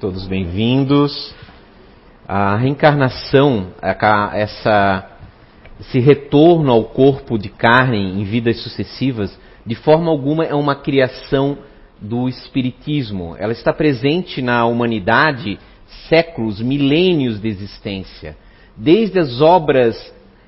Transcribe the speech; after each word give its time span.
Todos 0.00 0.28
bem-vindos. 0.28 1.34
A 2.28 2.54
reencarnação, 2.54 3.72
essa, 3.82 5.10
esse 5.80 5.98
retorno 5.98 6.70
ao 6.70 6.84
corpo 6.84 7.36
de 7.36 7.48
carne 7.48 7.98
em 7.98 8.22
vidas 8.22 8.62
sucessivas, 8.62 9.36
de 9.66 9.74
forma 9.74 10.08
alguma 10.08 10.44
é 10.44 10.54
uma 10.54 10.76
criação 10.76 11.58
do 12.00 12.28
Espiritismo. 12.28 13.34
Ela 13.40 13.52
está 13.52 13.72
presente 13.72 14.40
na 14.40 14.64
humanidade 14.66 15.58
séculos, 16.08 16.60
milênios 16.60 17.40
de 17.40 17.48
existência. 17.48 18.36
Desde 18.76 19.18
as 19.18 19.40
obras 19.40 19.96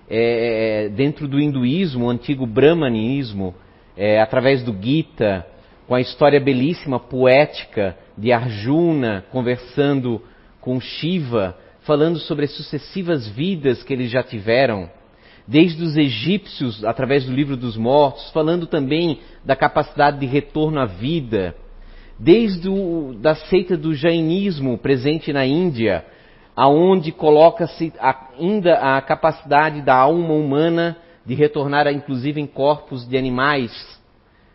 é, 0.09 0.89
dentro 0.95 1.27
do 1.27 1.41
hinduísmo, 1.41 2.07
o 2.07 2.11
antigo 2.11 2.47
brahmanismo, 2.47 3.53
é, 3.97 4.21
através 4.21 4.63
do 4.63 4.73
Gita, 4.81 5.45
com 5.91 5.97
a 5.97 6.01
história 6.01 6.39
belíssima, 6.39 7.01
poética 7.01 7.97
de 8.17 8.31
Arjuna 8.31 9.25
conversando 9.33 10.23
com 10.61 10.81
Shiva, 10.81 11.59
falando 11.81 12.17
sobre 12.21 12.45
as 12.45 12.53
sucessivas 12.53 13.27
vidas 13.27 13.83
que 13.83 13.93
eles 13.93 14.09
já 14.09 14.23
tiveram, 14.23 14.89
desde 15.49 15.83
os 15.83 15.97
egípcios, 15.97 16.85
através 16.85 17.25
do 17.25 17.33
livro 17.33 17.57
dos 17.57 17.77
mortos, 17.77 18.31
falando 18.31 18.69
também 18.69 19.19
da 19.45 19.57
capacidade 19.57 20.21
de 20.21 20.27
retorno 20.27 20.79
à 20.79 20.87
vida, 20.87 21.57
desde 22.17 22.69
o, 22.69 23.13
da 23.21 23.35
seita 23.35 23.77
do 23.77 23.93
jainismo 23.93 24.79
presente 24.79 25.33
na 25.33 25.45
Índia, 25.45 26.05
aonde 26.55 27.11
coloca-se 27.11 27.93
ainda 28.39 28.75
a 28.75 29.03
capacidade 29.03 29.83
da 29.83 29.97
alma 29.97 30.35
humana 30.35 30.97
de 31.27 31.35
retornar, 31.35 31.89
inclusive, 31.89 32.41
em 32.41 32.47
corpos 32.47 33.09
de 33.09 33.19
animais, 33.19 34.00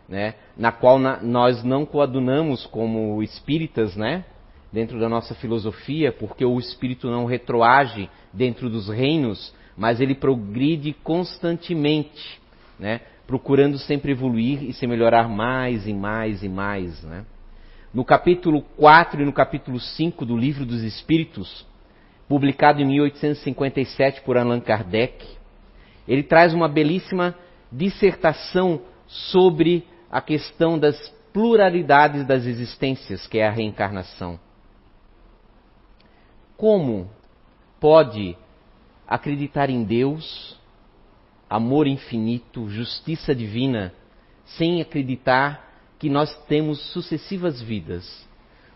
né? 0.08 0.34
na 0.56 0.72
qual 0.72 0.98
na, 0.98 1.20
nós 1.22 1.62
não 1.64 1.84
coadunamos 1.84 2.66
como 2.66 3.22
espíritas, 3.22 3.96
né? 3.96 4.24
dentro 4.72 4.98
da 4.98 5.08
nossa 5.08 5.34
filosofia, 5.34 6.12
porque 6.12 6.44
o 6.44 6.58
espírito 6.58 7.10
não 7.10 7.24
retroage 7.24 8.10
dentro 8.32 8.68
dos 8.68 8.88
reinos, 8.88 9.54
mas 9.76 10.00
ele 10.00 10.14
progride 10.14 10.92
constantemente, 10.92 12.40
né? 12.78 13.00
procurando 13.26 13.78
sempre 13.78 14.12
evoluir 14.12 14.62
e 14.62 14.72
se 14.72 14.86
melhorar 14.86 15.28
mais 15.28 15.86
e 15.86 15.92
mais 15.92 16.42
e 16.42 16.48
mais. 16.48 17.02
Né? 17.02 17.24
No 17.92 18.04
capítulo 18.04 18.62
4 18.76 19.22
e 19.22 19.24
no 19.24 19.32
capítulo 19.32 19.80
5 19.80 20.24
do 20.24 20.36
Livro 20.36 20.64
dos 20.64 20.82
Espíritos, 20.82 21.66
publicado 22.28 22.80
em 22.80 22.84
1857 22.84 24.20
por 24.22 24.36
Allan 24.36 24.60
Kardec, 24.60 25.26
ele 26.06 26.22
traz 26.22 26.54
uma 26.54 26.68
belíssima 26.68 27.34
dissertação 27.70 28.80
sobre 29.06 29.84
a 30.16 30.20
questão 30.22 30.78
das 30.78 31.10
pluralidades 31.30 32.26
das 32.26 32.46
existências, 32.46 33.26
que 33.26 33.36
é 33.36 33.46
a 33.46 33.50
reencarnação. 33.50 34.40
Como 36.56 37.10
pode 37.78 38.34
acreditar 39.06 39.68
em 39.68 39.84
Deus, 39.84 40.58
amor 41.50 41.86
infinito, 41.86 42.66
justiça 42.70 43.34
divina, 43.34 43.92
sem 44.46 44.80
acreditar 44.80 45.70
que 45.98 46.08
nós 46.08 46.34
temos 46.46 46.80
sucessivas 46.92 47.60
vidas? 47.60 48.26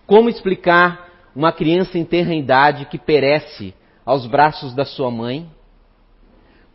Como 0.06 0.28
explicar 0.28 1.08
uma 1.34 1.52
criança 1.52 1.97
em 1.97 2.04
terra 2.04 2.34
idade 2.34 2.84
que 2.84 2.98
perece 2.98 3.72
aos 4.04 4.27
braços 4.27 4.75
da 4.75 4.84
sua 4.84 5.10
mãe? 5.10 5.50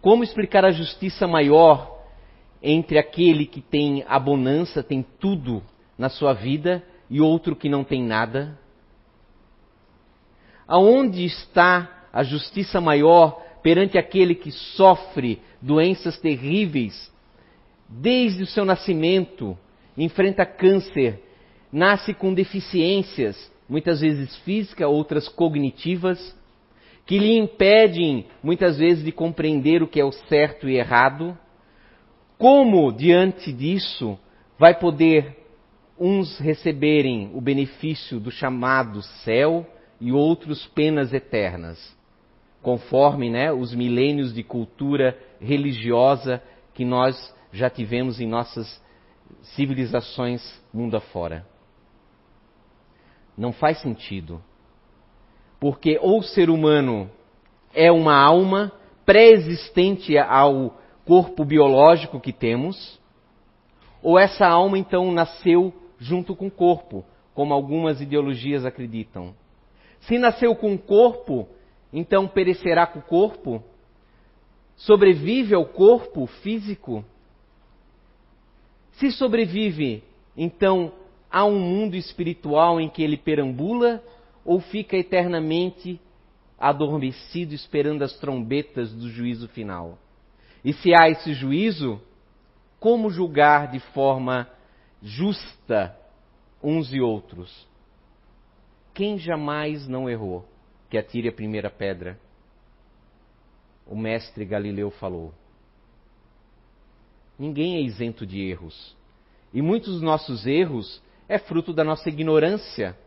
Como 0.01 0.23
explicar 0.23 0.65
a 0.65 0.71
justiça 0.71 1.27
maior 1.27 1.94
entre 2.67 2.97
aquele 2.97 3.45
que 3.45 3.61
tem 3.61 4.03
a 4.07 4.17
bonança, 4.17 4.81
tem 4.81 5.05
tudo 5.19 5.61
na 5.97 6.09
sua 6.09 6.33
vida, 6.33 6.83
e 7.07 7.21
outro 7.21 7.55
que 7.55 7.69
não 7.69 7.83
tem 7.83 8.03
nada? 8.03 8.57
Aonde 10.67 11.23
está 11.23 12.07
a 12.11 12.23
justiça 12.23 12.81
maior 12.81 13.39
perante 13.61 13.99
aquele 13.99 14.33
que 14.33 14.51
sofre 14.51 15.39
doenças 15.61 16.17
terríveis 16.17 17.13
desde 17.87 18.41
o 18.41 18.47
seu 18.47 18.65
nascimento, 18.65 19.55
enfrenta 19.95 20.43
câncer, 20.43 21.21
nasce 21.71 22.15
com 22.15 22.33
deficiências, 22.33 23.51
muitas 23.69 24.01
vezes 24.01 24.35
físicas, 24.37 24.89
outras 24.89 25.27
cognitivas, 25.27 26.35
que 27.05 27.19
lhe 27.19 27.37
impedem 27.37 28.25
muitas 28.41 28.79
vezes 28.79 29.03
de 29.03 29.11
compreender 29.11 29.83
o 29.83 29.87
que 29.87 29.99
é 29.99 30.05
o 30.05 30.11
certo 30.11 30.67
e 30.67 30.77
errado? 30.77 31.37
Como, 32.37 32.91
diante 32.91 33.51
disso, 33.53 34.17
vai 34.57 34.77
poder 34.77 35.37
uns 35.97 36.37
receberem 36.39 37.31
o 37.33 37.39
benefício 37.39 38.19
do 38.19 38.29
chamado 38.29 39.01
céu 39.23 39.65
e 39.99 40.11
outros 40.11 40.65
penas 40.67 41.13
eternas, 41.13 41.95
conforme 42.61 43.29
né, 43.29 43.51
os 43.51 43.73
milênios 43.73 44.33
de 44.33 44.43
cultura 44.43 45.17
religiosa 45.39 46.43
que 46.73 46.83
nós 46.83 47.33
já 47.53 47.69
tivemos 47.69 48.19
em 48.19 48.27
nossas 48.27 48.83
civilizações 49.41 50.61
mundo 50.73 50.97
afora. 50.97 51.45
Não 53.37 53.53
faz 53.53 53.79
sentido. 53.79 54.41
Porque 55.59 55.97
ou 56.01 56.19
o 56.19 56.23
ser 56.23 56.49
humano 56.49 57.09
é 57.73 57.91
uma 57.91 58.15
alma 58.15 58.71
pré-existente 59.05 60.17
ao 60.17 60.77
corpo 61.05 61.45
biológico 61.45 62.19
que 62.19 62.33
temos, 62.33 62.99
ou 64.01 64.19
essa 64.19 64.47
alma 64.47 64.77
então 64.77 65.11
nasceu 65.11 65.73
junto 65.99 66.35
com 66.35 66.47
o 66.47 66.51
corpo, 66.51 67.05
como 67.33 67.53
algumas 67.53 68.01
ideologias 68.01 68.65
acreditam. 68.65 69.33
Se 70.01 70.17
nasceu 70.17 70.55
com 70.55 70.73
o 70.73 70.79
corpo, 70.79 71.47
então 71.93 72.27
perecerá 72.27 72.85
com 72.85 72.99
o 72.99 73.03
corpo? 73.03 73.63
Sobrevive 74.75 75.55
ao 75.55 75.65
corpo 75.65 76.25
físico? 76.27 77.03
Se 78.93 79.11
sobrevive, 79.11 80.03
então 80.35 80.91
há 81.31 81.45
um 81.45 81.59
mundo 81.59 81.95
espiritual 81.95 82.79
em 82.79 82.89
que 82.89 83.03
ele 83.03 83.17
perambula 83.17 84.03
ou 84.43 84.59
fica 84.59 84.95
eternamente 84.97 85.99
adormecido 86.57 87.53
esperando 87.53 88.03
as 88.03 88.17
trombetas 88.17 88.93
do 88.93 89.09
juízo 89.09 89.47
final? 89.49 89.97
E 90.65 90.73
se 90.73 90.91
há 90.95 91.07
esse 91.07 91.31
juízo, 91.31 92.01
como 92.79 93.11
julgar 93.11 93.71
de 93.71 93.79
forma 93.79 94.49
justa 94.99 95.95
uns 96.61 96.91
e 96.91 96.99
outros? 96.99 97.67
Quem 98.91 99.19
jamais 99.19 99.87
não 99.87 100.09
errou? 100.09 100.43
Que 100.89 100.97
atire 100.97 101.29
a 101.29 101.31
primeira 101.31 101.69
pedra. 101.69 102.19
O 103.85 103.95
mestre 103.95 104.43
Galileu 104.43 104.89
falou. 104.89 105.31
Ninguém 107.37 107.75
é 107.75 107.81
isento 107.81 108.25
de 108.25 108.41
erros. 108.41 108.97
E 109.53 109.61
muitos 109.61 109.93
dos 109.93 110.01
nossos 110.01 110.47
erros 110.47 110.99
é 111.29 111.37
fruto 111.37 111.73
da 111.73 111.83
nossa 111.83 112.09
ignorância. 112.09 112.97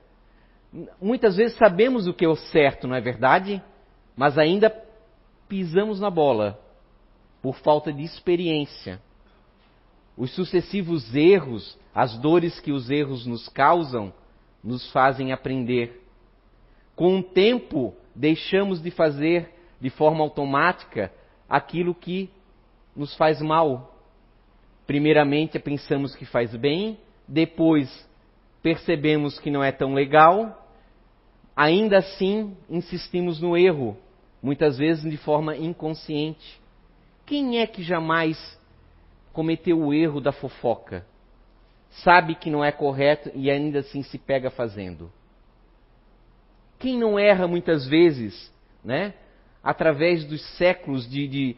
Muitas 1.00 1.34
vezes 1.34 1.58
sabemos 1.58 2.06
o 2.06 2.14
que 2.14 2.24
é 2.24 2.28
o 2.28 2.36
certo, 2.36 2.86
não 2.86 2.94
é 2.94 3.00
verdade? 3.00 3.60
Mas 4.16 4.38
ainda 4.38 4.70
pisamos 5.48 5.98
na 5.98 6.08
bola 6.10 6.67
por 7.42 7.56
falta 7.56 7.92
de 7.92 8.02
experiência. 8.02 9.00
Os 10.16 10.34
sucessivos 10.34 11.14
erros, 11.14 11.78
as 11.94 12.18
dores 12.18 12.58
que 12.60 12.72
os 12.72 12.90
erros 12.90 13.26
nos 13.26 13.48
causam, 13.48 14.12
nos 14.62 14.90
fazem 14.90 15.32
aprender. 15.32 16.02
Com 16.96 17.18
o 17.18 17.22
tempo, 17.22 17.94
deixamos 18.14 18.82
de 18.82 18.90
fazer 18.90 19.54
de 19.80 19.90
forma 19.90 20.24
automática 20.24 21.12
aquilo 21.48 21.94
que 21.94 22.30
nos 22.96 23.14
faz 23.16 23.40
mal. 23.40 23.94
Primeiramente, 24.86 25.58
pensamos 25.58 26.16
que 26.16 26.24
faz 26.24 26.54
bem, 26.56 26.98
depois 27.26 28.08
percebemos 28.62 29.38
que 29.38 29.50
não 29.50 29.62
é 29.62 29.70
tão 29.70 29.94
legal, 29.94 30.66
ainda 31.54 31.98
assim 31.98 32.56
insistimos 32.68 33.40
no 33.40 33.56
erro, 33.56 33.96
muitas 34.42 34.76
vezes 34.78 35.08
de 35.08 35.16
forma 35.16 35.56
inconsciente. 35.56 36.60
Quem 37.28 37.60
é 37.60 37.66
que 37.66 37.82
jamais 37.82 38.38
cometeu 39.34 39.78
o 39.78 39.92
erro 39.92 40.18
da 40.18 40.32
fofoca? 40.32 41.04
Sabe 42.02 42.34
que 42.34 42.48
não 42.48 42.64
é 42.64 42.72
correto 42.72 43.30
e 43.34 43.50
ainda 43.50 43.80
assim 43.80 44.02
se 44.02 44.16
pega 44.16 44.50
fazendo. 44.50 45.12
Quem 46.78 46.98
não 46.98 47.18
erra 47.18 47.46
muitas 47.46 47.86
vezes, 47.86 48.50
né? 48.82 49.12
Através 49.62 50.24
dos 50.24 50.40
séculos 50.56 51.06
de, 51.06 51.28
de, 51.28 51.56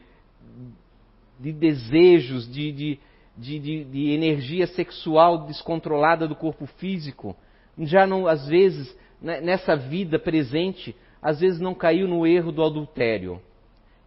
de 1.38 1.52
desejos, 1.52 2.52
de, 2.52 2.72
de, 2.72 3.00
de, 3.36 3.84
de, 3.84 4.10
energia 4.10 4.66
sexual 4.66 5.46
descontrolada 5.46 6.26
do 6.26 6.34
corpo 6.34 6.66
físico, 6.66 7.36
já 7.78 8.08
não, 8.08 8.26
às 8.26 8.44
vezes, 8.48 8.92
né, 9.22 9.40
nessa 9.40 9.76
vida 9.76 10.18
presente, 10.18 10.96
às 11.22 11.38
vezes 11.38 11.60
não 11.60 11.76
caiu 11.76 12.08
no 12.08 12.26
erro 12.26 12.50
do 12.50 12.64
adultério 12.64 13.40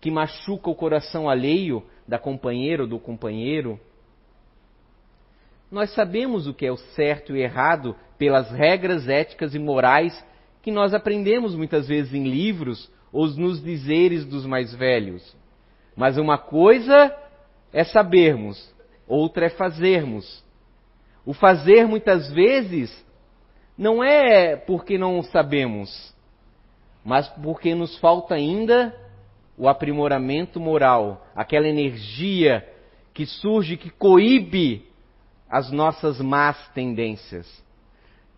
que 0.03 0.11
machuca 0.11 0.69
o 0.69 0.75
coração 0.75 1.29
alheio 1.29 1.81
da 2.05 2.19
companheira 2.19 2.83
ou 2.83 2.89
do 2.89 2.99
companheiro. 2.99 3.79
Nós 5.71 5.93
sabemos 5.95 6.45
o 6.45 6.53
que 6.53 6.65
é 6.65 6.71
o 6.73 6.75
certo 6.75 7.33
e 7.33 7.41
errado 7.41 7.95
pelas 8.17 8.51
regras 8.51 9.07
éticas 9.07 9.55
e 9.55 9.59
morais 9.59 10.13
que 10.61 10.71
nós 10.71 10.93
aprendemos 10.93 11.55
muitas 11.55 11.87
vezes 11.87 12.13
em 12.13 12.25
livros 12.25 12.91
ou 13.13 13.27
nos 13.27 13.63
dizeres 13.63 14.25
dos 14.25 14.45
mais 14.45 14.75
velhos. 14.75 15.37
Mas 15.95 16.17
uma 16.17 16.37
coisa 16.37 17.15
é 17.71 17.85
sabermos, 17.85 18.75
outra 19.07 19.45
é 19.45 19.49
fazermos. 19.51 20.43
O 21.25 21.33
fazer 21.33 21.87
muitas 21.87 22.29
vezes 22.29 22.93
não 23.77 24.03
é 24.03 24.57
porque 24.57 24.97
não 24.97 25.23
sabemos, 25.23 26.13
mas 27.05 27.25
porque 27.41 27.73
nos 27.73 27.97
falta 27.99 28.35
ainda 28.35 28.93
o 29.63 29.69
aprimoramento 29.69 30.59
moral, 30.59 31.25
aquela 31.33 31.69
energia 31.69 32.69
que 33.13 33.25
surge, 33.25 33.77
que 33.77 33.89
coíbe 33.89 34.85
as 35.49 35.71
nossas 35.71 36.19
más 36.19 36.67
tendências. 36.73 37.63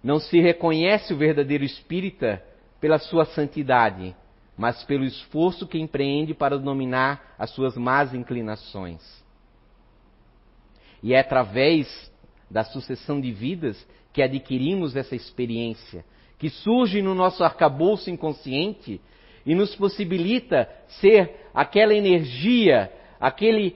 Não 0.03 0.19
se 0.19 0.39
reconhece 0.39 1.15
o 1.15 1.17
verdadeiro 1.17 1.63
espírita 1.63 2.45
pela 2.79 2.99
sua 2.99 3.25
santidade, 3.25 4.15
mas 4.55 4.83
pelo 4.83 5.03
esforço 5.03 5.65
que 5.65 5.79
empreende 5.79 6.35
para 6.35 6.59
dominar 6.59 7.33
as 7.39 7.49
suas 7.49 7.75
más 7.75 8.13
inclinações. 8.13 9.01
E 11.01 11.15
é 11.15 11.21
através 11.21 11.87
da 12.51 12.63
sucessão 12.63 13.19
de 13.19 13.31
vidas 13.31 13.83
que 14.13 14.21
adquirimos 14.21 14.95
essa 14.95 15.15
experiência, 15.15 16.05
que 16.37 16.51
surge 16.51 17.01
no 17.01 17.15
nosso 17.15 17.43
arcabouço 17.43 18.11
inconsciente 18.11 19.01
e 19.45 19.53
nos 19.53 19.75
possibilita 19.75 20.69
ser 20.99 21.47
aquela 21.53 21.93
energia, 21.93 22.91
aquele 23.19 23.75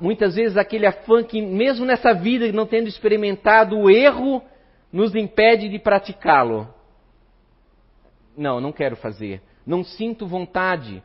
muitas 0.00 0.34
vezes 0.34 0.56
aquele 0.56 0.86
afã 0.86 1.22
que 1.22 1.40
mesmo 1.40 1.86
nessa 1.86 2.12
vida 2.12 2.50
não 2.52 2.66
tendo 2.66 2.88
experimentado 2.88 3.78
o 3.78 3.90
erro 3.90 4.42
nos 4.92 5.14
impede 5.14 5.68
de 5.68 5.78
praticá-lo. 5.78 6.68
Não, 8.36 8.60
não 8.60 8.72
quero 8.72 8.96
fazer. 8.96 9.42
Não 9.66 9.84
sinto 9.84 10.26
vontade. 10.26 11.02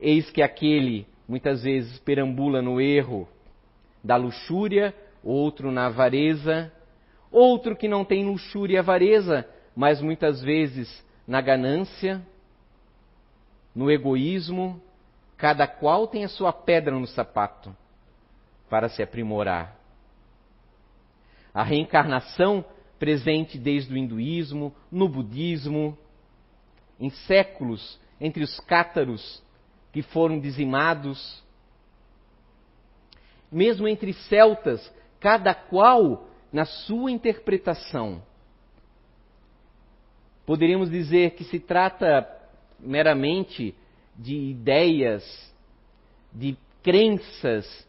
Eis 0.00 0.30
que 0.30 0.42
aquele 0.42 1.06
muitas 1.28 1.62
vezes 1.62 1.98
perambula 2.00 2.60
no 2.60 2.80
erro 2.80 3.28
da 4.02 4.16
luxúria, 4.16 4.94
outro 5.22 5.70
na 5.70 5.86
avareza, 5.86 6.72
outro 7.30 7.76
que 7.76 7.86
não 7.86 8.04
tem 8.04 8.24
luxúria 8.24 8.76
e 8.76 8.78
avareza, 8.78 9.46
mas 9.76 10.00
muitas 10.00 10.40
vezes 10.42 11.04
na 11.26 11.40
ganância, 11.40 12.20
no 13.74 13.90
egoísmo, 13.90 14.80
cada 15.36 15.66
qual 15.66 16.06
tem 16.06 16.24
a 16.24 16.28
sua 16.28 16.52
pedra 16.52 16.98
no 16.98 17.06
sapato 17.06 17.74
para 18.68 18.88
se 18.88 19.02
aprimorar. 19.02 19.76
A 21.52 21.62
reencarnação 21.62 22.64
presente 22.98 23.58
desde 23.58 23.92
o 23.92 23.96
hinduísmo, 23.96 24.74
no 24.90 25.08
budismo, 25.08 25.96
em 26.98 27.10
séculos 27.10 27.98
entre 28.20 28.44
os 28.44 28.60
cátaros 28.60 29.42
que 29.90 30.02
foram 30.02 30.38
dizimados, 30.38 31.42
mesmo 33.50 33.88
entre 33.88 34.12
celtas, 34.12 34.92
cada 35.18 35.54
qual 35.54 36.28
na 36.52 36.64
sua 36.64 37.10
interpretação. 37.10 38.22
Poderíamos 40.44 40.90
dizer 40.90 41.30
que 41.32 41.44
se 41.44 41.58
trata 41.58 42.39
meramente 42.82 43.74
de 44.16 44.34
ideias, 44.34 45.24
de 46.32 46.56
crenças 46.82 47.86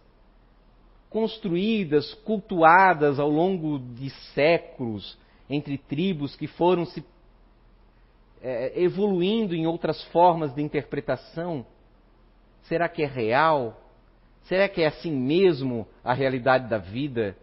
construídas, 1.09 2.13
cultuadas 2.23 3.19
ao 3.19 3.29
longo 3.29 3.79
de 3.79 4.09
séculos 4.33 5.17
entre 5.49 5.77
tribos 5.77 6.35
que 6.35 6.47
foram 6.47 6.85
se 6.85 7.03
é, 8.41 8.81
evoluindo 8.81 9.53
em 9.53 9.67
outras 9.67 10.01
formas 10.05 10.53
de 10.55 10.61
interpretação. 10.61 11.65
Será 12.63 12.89
que 12.89 13.03
é 13.03 13.05
real? 13.05 13.79
Será 14.43 14.67
que 14.67 14.81
é 14.81 14.87
assim 14.87 15.11
mesmo 15.11 15.87
a 16.03 16.13
realidade 16.13 16.67
da 16.67 16.77
vida? 16.77 17.35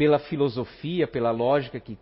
Pela 0.00 0.18
filosofia, 0.18 1.06
pela 1.06 1.30
lógica 1.30 1.78
que 1.78 1.98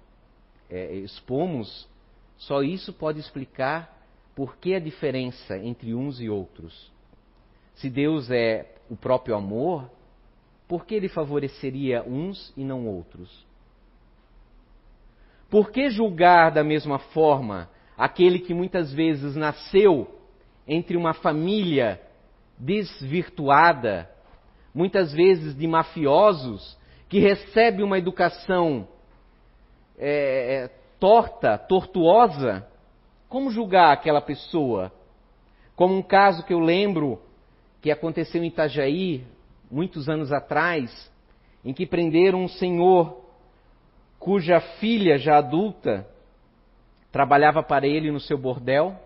é, 0.71 0.95
expomos, 0.99 1.89
só 2.37 2.63
isso 2.63 2.93
pode 2.93 3.19
explicar 3.19 3.93
por 4.37 4.57
que 4.59 4.73
a 4.73 4.79
diferença 4.79 5.59
entre 5.59 5.93
uns 5.93 6.21
e 6.21 6.31
outros. 6.31 6.93
Se 7.75 7.91
Deus 7.91 8.31
é 8.31 8.73
o 8.89 8.95
próprio 8.95 9.35
amor, 9.35 9.91
por 10.69 10.87
que 10.87 10.95
ele 10.95 11.09
favoreceria 11.09 12.05
uns 12.05 12.53
e 12.57 12.63
não 12.63 12.87
outros? 12.87 13.45
Por 15.51 15.73
que 15.73 15.91
julgar 15.91 16.53
da 16.53 16.63
mesma 16.63 17.01
forma 17.01 17.69
aquele 17.97 18.39
que 18.39 18.55
muitas 18.55 18.93
vezes 18.93 19.35
nasceu 19.35 20.09
entre 20.69 20.97
uma 20.97 21.15
família 21.15 22.01
desvirtuada, 22.57 24.09
muitas 24.73 25.13
vezes 25.13 25.57
de 25.57 25.67
mafiosos, 25.67 26.78
que 27.09 27.19
recebe 27.19 27.83
uma 27.83 27.99
educação 27.99 28.87
é, 29.99 30.65
é, 30.65 30.69
torta, 31.01 31.57
tortuosa, 31.57 32.67
como 33.29 33.51
julgar 33.51 33.93
aquela 33.93 34.21
pessoa? 34.21 34.93
Como 35.75 35.95
um 35.95 36.03
caso 36.03 36.45
que 36.45 36.53
eu 36.53 36.61
lembro 36.61 37.21
que 37.81 37.91
aconteceu 37.91 38.43
em 38.43 38.49
Itajaí, 38.49 39.25
muitos 39.71 40.09
anos 40.09 40.33
atrás, 40.33 41.11
em 41.65 41.73
que 41.73 41.87
prenderam 41.87 42.43
um 42.43 42.49
senhor 42.49 43.25
cuja 44.19 44.61
filha, 44.61 45.17
já 45.17 45.39
adulta, 45.39 46.07
trabalhava 47.13 47.63
para 47.63 47.87
ele 47.87 48.11
no 48.11 48.21
seu 48.21 48.37
bordel, 48.37 48.97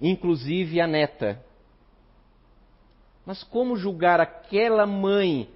inclusive 0.00 0.80
a 0.80 0.86
neta. 0.86 1.42
Mas 3.24 3.42
como 3.42 3.76
julgar 3.76 4.20
aquela 4.20 4.86
mãe 4.86 5.48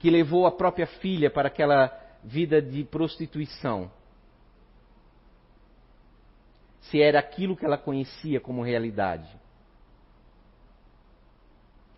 que 0.00 0.10
levou 0.10 0.46
a 0.46 0.50
própria 0.50 0.86
filha 0.86 1.30
para 1.30 1.48
aquela 1.48 1.92
vida 2.24 2.60
de 2.60 2.82
prostituição. 2.84 3.90
Se 6.80 7.00
era 7.00 7.18
aquilo 7.18 7.54
que 7.54 7.64
ela 7.64 7.76
conhecia 7.76 8.40
como 8.40 8.64
realidade. 8.64 9.28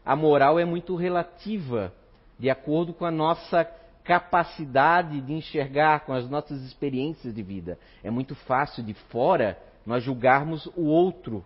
A 0.05 0.17
moral 0.17 0.59
é 0.59 0.65
muito 0.65 0.97
relativa, 0.97 1.95
de 2.37 2.51
acordo 2.51 2.93
com 2.93 3.07
a 3.07 3.11
nossa 3.11 3.65
capacidade 4.03 5.21
de 5.21 5.33
enxergar, 5.33 6.01
com 6.01 6.13
as 6.13 6.29
nossas 6.29 6.61
experiências 6.63 7.33
de 7.33 7.43
vida. 7.43 7.79
É 8.03 8.11
muito 8.11 8.35
fácil 8.35 8.83
de 8.83 8.95
fora 8.95 9.57
nós 9.87 10.03
julgarmos 10.03 10.67
o 10.77 10.87
outro. 10.87 11.45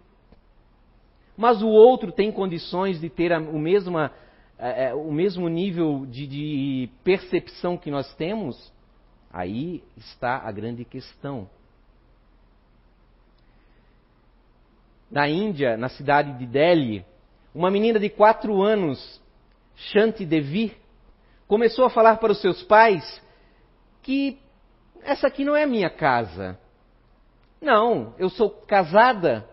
Mas 1.37 1.61
o 1.61 1.69
outro 1.69 2.11
tem 2.11 2.33
condições 2.33 2.99
de 2.99 3.11
ter 3.11 3.31
a, 3.31 3.39
o 3.39 3.59
mesma 3.59 4.11
é, 4.59 4.87
é, 4.87 4.95
o 4.95 5.13
mesmo 5.13 5.49
nível 5.49 6.07
de, 6.07 6.27
de 6.27 6.91
percepção 7.05 7.77
que 7.77 7.91
nós 7.91 8.13
temos, 8.15 8.73
aí 9.31 9.83
está 9.97 10.39
a 10.39 10.51
grande 10.51 10.85
questão. 10.85 11.49
Na 15.11 15.29
Índia, 15.29 15.77
na 15.77 15.89
cidade 15.89 16.37
de 16.39 16.47
Delhi, 16.47 17.05
uma 17.55 17.71
menina 17.71 17.99
de 17.99 18.09
quatro 18.09 18.63
anos, 18.63 19.23
Shanti 19.77 20.25
Devi, 20.25 20.77
começou 21.47 21.85
a 21.85 21.91
falar 21.91 22.17
para 22.17 22.33
os 22.33 22.41
seus 22.41 22.63
pais 22.63 23.23
que 24.03 24.39
essa 25.03 25.27
aqui 25.27 25.45
não 25.45 25.55
é 25.55 25.67
minha 25.67 25.91
casa. 25.91 26.59
Não, 27.61 28.15
eu 28.19 28.29
sou 28.29 28.51
casada. 28.51 29.49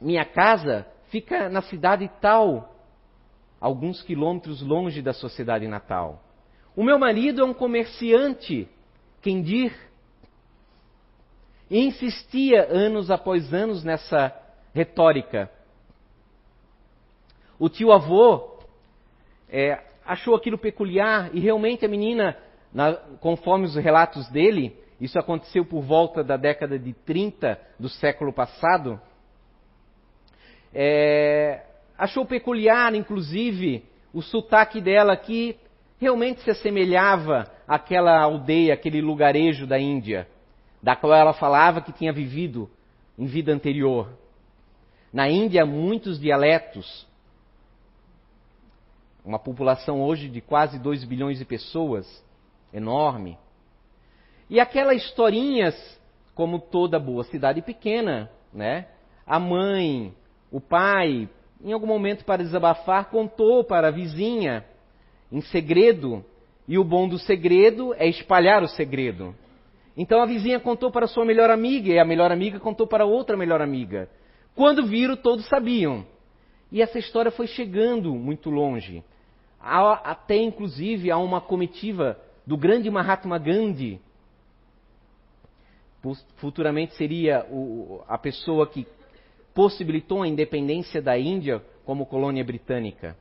Minha 0.00 0.24
casa 0.24 0.86
fica 1.08 1.48
na 1.48 1.62
cidade 1.62 2.10
tal 2.20 2.71
alguns 3.62 4.02
quilômetros 4.02 4.60
longe 4.60 5.00
da 5.00 5.12
sociedade 5.12 5.68
natal. 5.68 6.20
O 6.74 6.82
meu 6.82 6.98
marido 6.98 7.42
é 7.42 7.44
um 7.44 7.54
comerciante, 7.54 8.68
quem 9.20 9.40
dir? 9.40 9.72
E 11.70 11.78
insistia 11.78 12.66
anos 12.68 13.08
após 13.08 13.54
anos 13.54 13.84
nessa 13.84 14.36
retórica. 14.74 15.48
O 17.56 17.68
tio 17.68 17.92
avô 17.92 18.58
é, 19.48 19.80
achou 20.04 20.34
aquilo 20.34 20.58
peculiar 20.58 21.30
e 21.32 21.38
realmente 21.38 21.86
a 21.86 21.88
menina, 21.88 22.36
na, 22.74 22.94
conforme 23.20 23.66
os 23.66 23.76
relatos 23.76 24.28
dele, 24.28 24.76
isso 25.00 25.20
aconteceu 25.20 25.64
por 25.64 25.82
volta 25.82 26.24
da 26.24 26.36
década 26.36 26.76
de 26.76 26.92
30 26.92 27.60
do 27.78 27.88
século 27.88 28.32
passado, 28.32 29.00
é, 30.74 31.62
achou 32.02 32.26
peculiar, 32.26 32.92
inclusive, 32.96 33.84
o 34.12 34.20
sotaque 34.20 34.80
dela 34.80 35.16
que 35.16 35.56
realmente 36.00 36.40
se 36.40 36.50
assemelhava 36.50 37.48
àquela 37.66 38.20
aldeia, 38.20 38.74
aquele 38.74 39.00
lugarejo 39.00 39.68
da 39.68 39.78
Índia, 39.78 40.26
da 40.82 40.96
qual 40.96 41.14
ela 41.14 41.32
falava 41.32 41.80
que 41.80 41.92
tinha 41.92 42.12
vivido 42.12 42.68
em 43.16 43.24
vida 43.24 43.52
anterior. 43.52 44.08
Na 45.12 45.28
Índia, 45.28 45.64
muitos 45.64 46.18
dialetos. 46.18 47.06
uma 49.24 49.38
população 49.38 50.02
hoje 50.02 50.28
de 50.28 50.40
quase 50.40 50.80
2 50.80 51.04
bilhões 51.04 51.38
de 51.38 51.44
pessoas, 51.44 52.04
enorme. 52.74 53.38
E 54.50 54.58
aquelas 54.58 54.96
historinhas, 55.04 55.76
como 56.34 56.58
toda 56.58 56.98
boa 56.98 57.22
cidade 57.22 57.62
pequena, 57.62 58.28
né? 58.52 58.88
A 59.24 59.38
mãe, 59.38 60.12
o 60.50 60.60
pai, 60.60 61.28
em 61.62 61.72
algum 61.72 61.86
momento 61.86 62.24
para 62.24 62.42
desabafar, 62.42 63.10
contou 63.10 63.62
para 63.62 63.88
a 63.88 63.90
vizinha, 63.90 64.64
em 65.30 65.40
segredo, 65.40 66.24
e 66.66 66.78
o 66.78 66.84
bom 66.84 67.08
do 67.08 67.18
segredo 67.18 67.94
é 67.94 68.06
espalhar 68.06 68.62
o 68.62 68.68
segredo. 68.68 69.34
Então 69.96 70.20
a 70.22 70.26
vizinha 70.26 70.58
contou 70.58 70.90
para 70.90 71.06
sua 71.06 71.24
melhor 71.24 71.50
amiga, 71.50 71.90
e 71.90 71.98
a 71.98 72.04
melhor 72.04 72.32
amiga 72.32 72.58
contou 72.58 72.86
para 72.86 73.04
outra 73.04 73.36
melhor 73.36 73.60
amiga. 73.60 74.08
Quando 74.54 74.86
viram, 74.86 75.16
todos 75.16 75.46
sabiam. 75.48 76.04
E 76.70 76.80
essa 76.82 76.98
história 76.98 77.30
foi 77.30 77.46
chegando 77.46 78.14
muito 78.14 78.50
longe. 78.50 79.04
Até 79.60 80.36
inclusive 80.36 81.10
a 81.10 81.16
uma 81.18 81.40
comitiva 81.40 82.18
do 82.46 82.56
grande 82.56 82.90
Mahatma 82.90 83.38
Gandhi. 83.38 84.00
Futuramente 86.36 86.94
seria 86.94 87.46
a 88.08 88.18
pessoa 88.18 88.66
que 88.66 88.86
possibilitou 89.54 90.22
a 90.22 90.28
independência 90.28 91.00
da 91.00 91.18
Índia 91.18 91.62
como 91.84 92.06
colônia 92.06 92.44
britânica. 92.44 93.16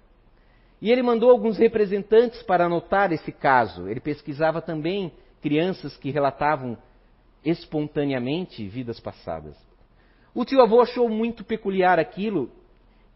E 0.81 0.91
ele 0.91 1.03
mandou 1.03 1.29
alguns 1.29 1.57
representantes 1.57 2.41
para 2.43 2.65
anotar 2.65 3.11
esse 3.11 3.31
caso. 3.31 3.87
Ele 3.87 3.99
pesquisava 3.99 4.61
também 4.61 5.11
crianças 5.41 5.95
que 5.97 6.09
relatavam 6.09 6.77
espontaneamente 7.43 8.67
vidas 8.67 8.99
passadas. 8.99 9.55
O 10.33 10.45
tio 10.45 10.61
avô 10.61 10.81
achou 10.81 11.09
muito 11.09 11.43
peculiar 11.43 11.99
aquilo 11.99 12.49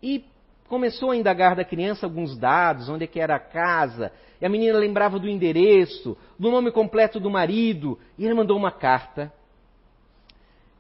e 0.02 0.26
começou 0.68 1.12
a 1.12 1.16
indagar 1.16 1.56
da 1.56 1.64
criança 1.64 2.06
alguns 2.06 2.38
dados, 2.38 2.90
onde 2.90 3.04
é 3.04 3.08
que 3.08 3.20
era 3.20 3.36
a 3.36 3.40
casa, 3.40 4.12
e 4.42 4.46
a 4.46 4.50
menina 4.50 4.78
lembrava 4.78 5.20
do 5.20 5.30
endereço, 5.30 6.18
do 6.38 6.52
nome 6.52 6.72
completo 6.72 7.20
do 7.20 7.30
marido, 7.30 7.98
e 8.18 8.26
ele 8.26 8.34
mandou 8.34 8.58
uma 8.58 8.72
carta 8.72 9.32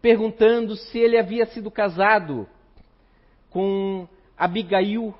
perguntando 0.05 0.75
se 0.75 0.99
ele 0.99 1.17
havia 1.17 1.47
sido 1.47 1.71
casado 1.71 2.47
com 3.49 4.07
Abigail, 4.37 5.15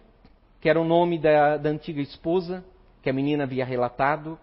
que 0.62 0.70
era 0.70 0.80
o 0.80 0.86
nome 0.86 1.18
da, 1.18 1.58
da 1.58 1.72
antiga 1.72 2.00
esposa, 2.00 2.64
que 3.02 3.10
a 3.10 3.14
menina 3.14 3.46
havia 3.46 3.66
relatado. 3.66 4.38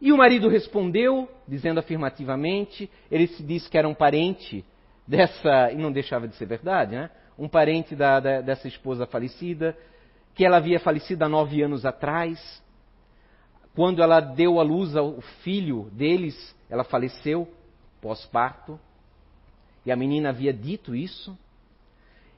E 0.00 0.12
o 0.12 0.16
marido 0.16 0.48
respondeu, 0.48 1.28
dizendo 1.48 1.80
afirmativamente, 1.80 2.88
ele 3.10 3.26
se 3.26 3.42
disse 3.42 3.68
que 3.68 3.76
era 3.76 3.88
um 3.88 3.94
parente 3.94 4.64
dessa, 5.04 5.72
e 5.72 5.74
não 5.74 5.90
deixava 5.90 6.28
de 6.28 6.36
ser 6.36 6.46
verdade, 6.46 6.94
né? 6.94 7.10
Um 7.36 7.48
parente 7.48 7.96
da, 7.96 8.20
da, 8.20 8.40
dessa 8.42 8.68
esposa 8.68 9.04
falecida, 9.04 9.76
que 10.32 10.44
ela 10.44 10.58
havia 10.58 10.78
falecido 10.78 11.24
há 11.24 11.28
nove 11.28 11.60
anos 11.60 11.84
atrás. 11.84 12.62
Quando 13.74 14.00
ela 14.00 14.20
deu 14.20 14.60
à 14.60 14.62
luz 14.62 14.94
ao 14.94 15.20
filho 15.42 15.90
deles, 15.90 16.54
ela 16.70 16.84
faleceu 16.84 17.48
pós-parto. 18.00 18.78
E 19.84 19.92
a 19.92 19.96
menina 19.96 20.28
havia 20.28 20.52
dito 20.52 20.94
isso. 20.94 21.36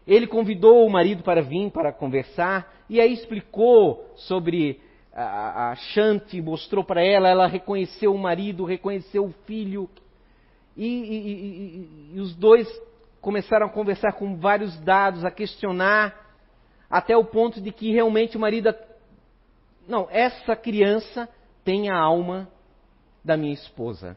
Ele 0.07 0.27
convidou 0.27 0.87
o 0.87 0.91
marido 0.91 1.23
para 1.23 1.43
vir 1.43 1.71
para 1.71 1.93
conversar 1.93 2.73
e 2.89 3.01
aí 3.01 3.13
explicou 3.13 4.13
sobre 4.17 4.81
a, 5.15 5.75
Shanti, 5.77 6.41
mostrou 6.41 6.83
para 6.83 7.03
ela, 7.05 7.29
ela 7.29 7.47
reconheceu 7.47 8.15
o 8.15 8.19
marido, 8.19 8.65
reconheceu 8.65 9.27
o 9.27 9.35
filho. 9.47 9.89
E, 10.77 10.87
e, 10.87 11.17
e, 11.17 12.17
e, 12.17 12.21
os 12.21 12.35
dois 12.35 12.67
começaram 13.21 13.67
a 13.67 13.71
conversar 13.71 14.13
com 14.13 14.37
vários 14.37 14.79
dados, 14.81 15.25
a 15.25 15.31
questionar, 15.31 16.35
até 16.89 17.17
o 17.17 17.25
ponto 17.25 17.61
de 17.61 17.71
que 17.71 17.93
realmente 17.93 18.37
o 18.37 18.41
marido. 18.41 18.75
Não, 19.87 20.09
essa 20.11 20.57
criança 20.57 21.29
tem 21.63 21.91
a 21.91 21.99
alma 21.99 22.49
da 23.25 23.37
minha 23.37 23.53
esposa. 23.53 24.17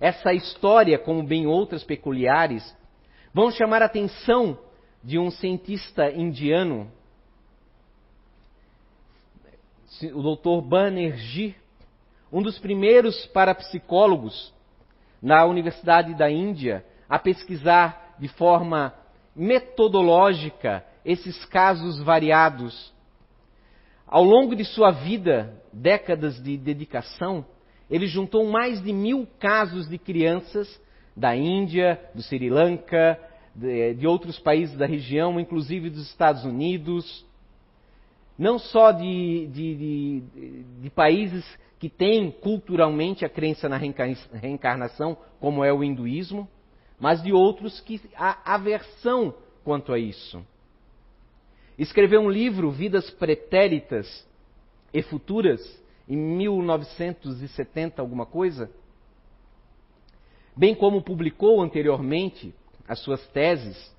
Essa 0.00 0.32
história, 0.32 0.98
como 0.98 1.22
bem 1.22 1.46
outras 1.46 1.84
peculiares, 1.84 2.76
vão 3.32 3.50
chamar 3.50 3.82
a 3.82 3.86
atenção 3.86 4.58
de 5.02 5.18
um 5.18 5.30
cientista 5.30 6.10
indiano, 6.10 6.90
o 10.12 10.36
Dr. 10.36 10.66
Banerjee, 10.66 11.54
um 12.32 12.42
dos 12.42 12.58
primeiros 12.58 13.26
parapsicólogos 13.26 14.52
na 15.22 15.44
Universidade 15.44 16.14
da 16.14 16.30
Índia 16.30 16.84
a 17.08 17.18
pesquisar 17.18 18.16
de 18.18 18.28
forma 18.28 18.94
metodológica 19.36 20.84
esses 21.04 21.44
casos 21.44 22.02
variados. 22.02 22.92
Ao 24.06 24.24
longo 24.24 24.56
de 24.56 24.64
sua 24.64 24.90
vida, 24.90 25.62
décadas 25.72 26.42
de 26.42 26.56
dedicação, 26.56 27.44
ele 27.90 28.06
juntou 28.06 28.46
mais 28.46 28.82
de 28.82 28.92
mil 28.92 29.26
casos 29.38 29.88
de 29.88 29.98
crianças 29.98 30.80
da 31.16 31.36
Índia, 31.36 32.00
do 32.14 32.22
Sri 32.22 32.50
Lanka, 32.50 33.18
de, 33.54 33.94
de 33.94 34.06
outros 34.06 34.38
países 34.38 34.76
da 34.76 34.86
região, 34.86 35.38
inclusive 35.38 35.90
dos 35.90 36.08
Estados 36.08 36.44
Unidos, 36.44 37.24
não 38.38 38.58
só 38.58 38.90
de, 38.90 39.46
de, 39.46 39.76
de, 39.76 40.22
de, 40.82 40.90
países 40.90 41.44
que 41.78 41.88
têm 41.88 42.30
culturalmente 42.30 43.24
a 43.24 43.28
crença 43.28 43.68
na 43.68 43.76
reencarnação, 43.76 45.16
como 45.38 45.62
é 45.62 45.72
o 45.72 45.84
hinduísmo, 45.84 46.48
mas 46.98 47.22
de 47.22 47.32
outros 47.32 47.80
que 47.80 48.00
há 48.16 48.54
aversão 48.54 49.34
quanto 49.62 49.92
a 49.92 49.98
isso. 49.98 50.44
Escreveu 51.78 52.20
um 52.20 52.30
livro, 52.30 52.70
Vidas 52.70 53.10
Pretéritas 53.10 54.26
e 54.92 55.02
Futuras, 55.02 55.60
em 56.08 56.16
1970 56.16 58.00
alguma 58.00 58.26
coisa, 58.26 58.70
bem 60.56 60.74
como 60.74 61.02
publicou 61.02 61.62
anteriormente 61.62 62.54
as 62.86 62.98
suas 63.00 63.26
teses. 63.28 63.92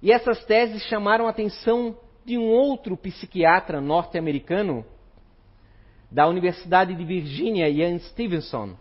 E 0.00 0.12
essas 0.12 0.44
teses 0.44 0.82
chamaram 0.84 1.26
a 1.26 1.30
atenção 1.30 1.96
de 2.24 2.38
um 2.38 2.48
outro 2.48 2.96
psiquiatra 2.96 3.80
norte-americano 3.80 4.84
da 6.10 6.28
Universidade 6.28 6.94
de 6.94 7.04
Virgínia, 7.04 7.68
Ian 7.68 7.98
Stevenson, 7.98 8.76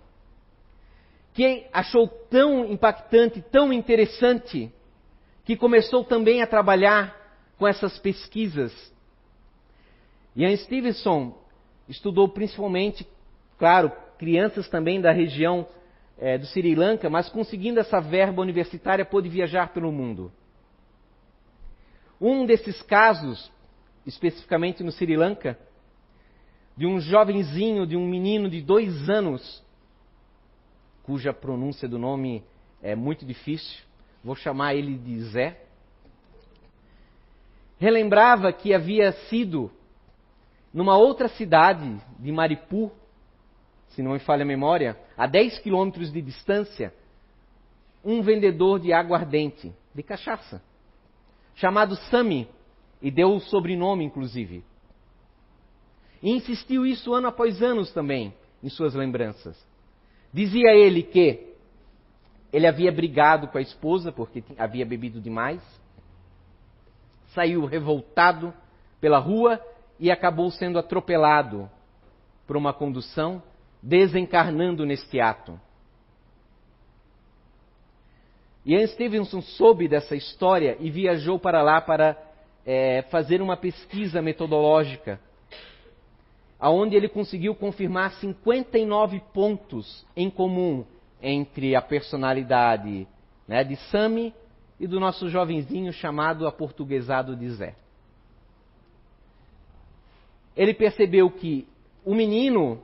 que 1.33 1.65
achou 1.71 2.07
tão 2.07 2.65
impactante, 2.65 3.41
tão 3.41 3.71
interessante, 3.71 4.71
que 5.45 5.55
começou 5.55 6.03
também 6.03 6.41
a 6.41 6.47
trabalhar 6.47 7.15
com 7.57 7.67
essas 7.67 7.97
pesquisas. 7.99 8.71
Ian 10.35 10.55
Stevenson 10.57 11.40
estudou 11.91 12.29
principalmente, 12.29 13.05
claro, 13.57 13.91
crianças 14.17 14.69
também 14.69 15.01
da 15.01 15.11
região 15.11 15.67
é, 16.17 16.37
do 16.37 16.45
Sri 16.45 16.73
Lanka, 16.73 17.09
mas 17.09 17.29
conseguindo 17.29 17.79
essa 17.79 17.99
verba 17.99 18.41
universitária 18.41 19.05
pôde 19.05 19.27
viajar 19.27 19.73
pelo 19.73 19.91
mundo. 19.91 20.31
Um 22.19 22.45
desses 22.45 22.81
casos, 22.83 23.51
especificamente 24.05 24.83
no 24.83 24.91
Sri 24.91 25.17
Lanka, 25.17 25.59
de 26.77 26.85
um 26.85 26.99
jovenzinho, 26.99 27.85
de 27.85 27.97
um 27.97 28.07
menino 28.07 28.49
de 28.49 28.61
dois 28.61 29.09
anos, 29.09 29.63
cuja 31.03 31.33
pronúncia 31.33 31.89
do 31.89 31.99
nome 31.99 32.43
é 32.81 32.95
muito 32.95 33.25
difícil, 33.25 33.83
vou 34.23 34.35
chamar 34.35 34.75
ele 34.75 34.97
de 34.97 35.19
Zé, 35.25 35.61
relembrava 37.77 38.53
que 38.53 38.73
havia 38.73 39.11
sido 39.27 39.71
numa 40.73 40.97
outra 40.97 41.27
cidade 41.27 42.01
de 42.19 42.31
Maripu, 42.31 42.91
se 43.89 44.01
não 44.01 44.13
me 44.13 44.19
falha 44.19 44.43
a 44.43 44.45
memória, 44.45 44.97
a 45.17 45.27
10 45.27 45.59
quilômetros 45.59 46.11
de 46.11 46.21
distância, 46.21 46.93
um 48.03 48.21
vendedor 48.21 48.79
de 48.79 48.93
aguardente, 48.93 49.73
de 49.93 50.03
cachaça, 50.03 50.63
chamado 51.55 51.95
Sami, 52.09 52.47
e 53.01 53.11
deu 53.11 53.33
o 53.33 53.39
sobrenome, 53.39 54.05
inclusive. 54.05 54.63
E 56.21 56.31
insistiu 56.31 56.85
isso 56.85 57.13
ano 57.13 57.27
após 57.27 57.61
ano 57.61 57.85
também, 57.87 58.33
em 58.63 58.69
suas 58.69 58.93
lembranças. 58.93 59.57
Dizia 60.31 60.73
ele 60.73 61.03
que 61.03 61.51
ele 62.53 62.67
havia 62.67 62.91
brigado 62.91 63.47
com 63.47 63.57
a 63.57 63.61
esposa 63.61 64.11
porque 64.11 64.43
havia 64.57 64.85
bebido 64.85 65.19
demais, 65.19 65.61
saiu 67.33 67.65
revoltado 67.65 68.53
pela 68.99 69.17
rua 69.17 69.59
e 70.01 70.09
acabou 70.09 70.49
sendo 70.49 70.79
atropelado 70.79 71.69
por 72.47 72.57
uma 72.57 72.73
condução, 72.73 73.41
desencarnando 73.83 74.83
neste 74.83 75.21
ato. 75.21 75.59
Ian 78.65 78.87
Stevenson 78.87 79.41
soube 79.41 79.87
dessa 79.87 80.15
história 80.15 80.75
e 80.79 80.89
viajou 80.89 81.37
para 81.37 81.61
lá 81.61 81.79
para 81.79 82.17
é, 82.65 83.03
fazer 83.11 83.43
uma 83.43 83.55
pesquisa 83.55 84.23
metodológica, 84.23 85.19
aonde 86.59 86.95
ele 86.95 87.07
conseguiu 87.07 87.53
confirmar 87.53 88.11
59 88.13 89.19
pontos 89.31 90.03
em 90.15 90.31
comum 90.31 90.83
entre 91.21 91.75
a 91.75 91.81
personalidade 91.81 93.07
né, 93.47 93.63
de 93.63 93.75
Sami 93.91 94.33
e 94.79 94.87
do 94.87 94.99
nosso 94.99 95.29
jovenzinho 95.29 95.93
chamado 95.93 96.47
aportuguesado 96.47 97.35
de 97.35 97.51
Zé. 97.51 97.75
Ele 100.55 100.73
percebeu 100.73 101.29
que 101.29 101.67
o 102.05 102.13
menino, 102.13 102.81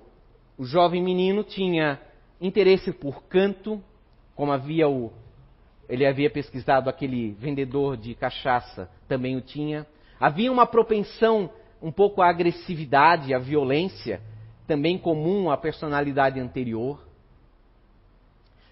o 0.58 0.64
jovem 0.64 1.02
menino, 1.02 1.44
tinha 1.44 2.00
interesse 2.40 2.92
por 2.92 3.24
canto, 3.24 3.82
como 4.36 4.52
havia 4.52 4.88
o 4.88 5.12
ele 5.90 6.06
havia 6.06 6.30
pesquisado 6.30 6.90
aquele 6.90 7.32
vendedor 7.40 7.96
de 7.96 8.14
cachaça, 8.14 8.90
também 9.08 9.38
o 9.38 9.42
tinha. 9.42 9.88
Havia 10.20 10.52
uma 10.52 10.66
propensão 10.66 11.50
um 11.82 11.92
pouco 11.92 12.22
à 12.22 12.30
agressividade, 12.30 13.34
à 13.34 13.40
violência, 13.40 14.22
também 14.66 14.98
comum 14.98 15.50
à 15.50 15.56
personalidade 15.56 16.40
anterior. 16.40 17.02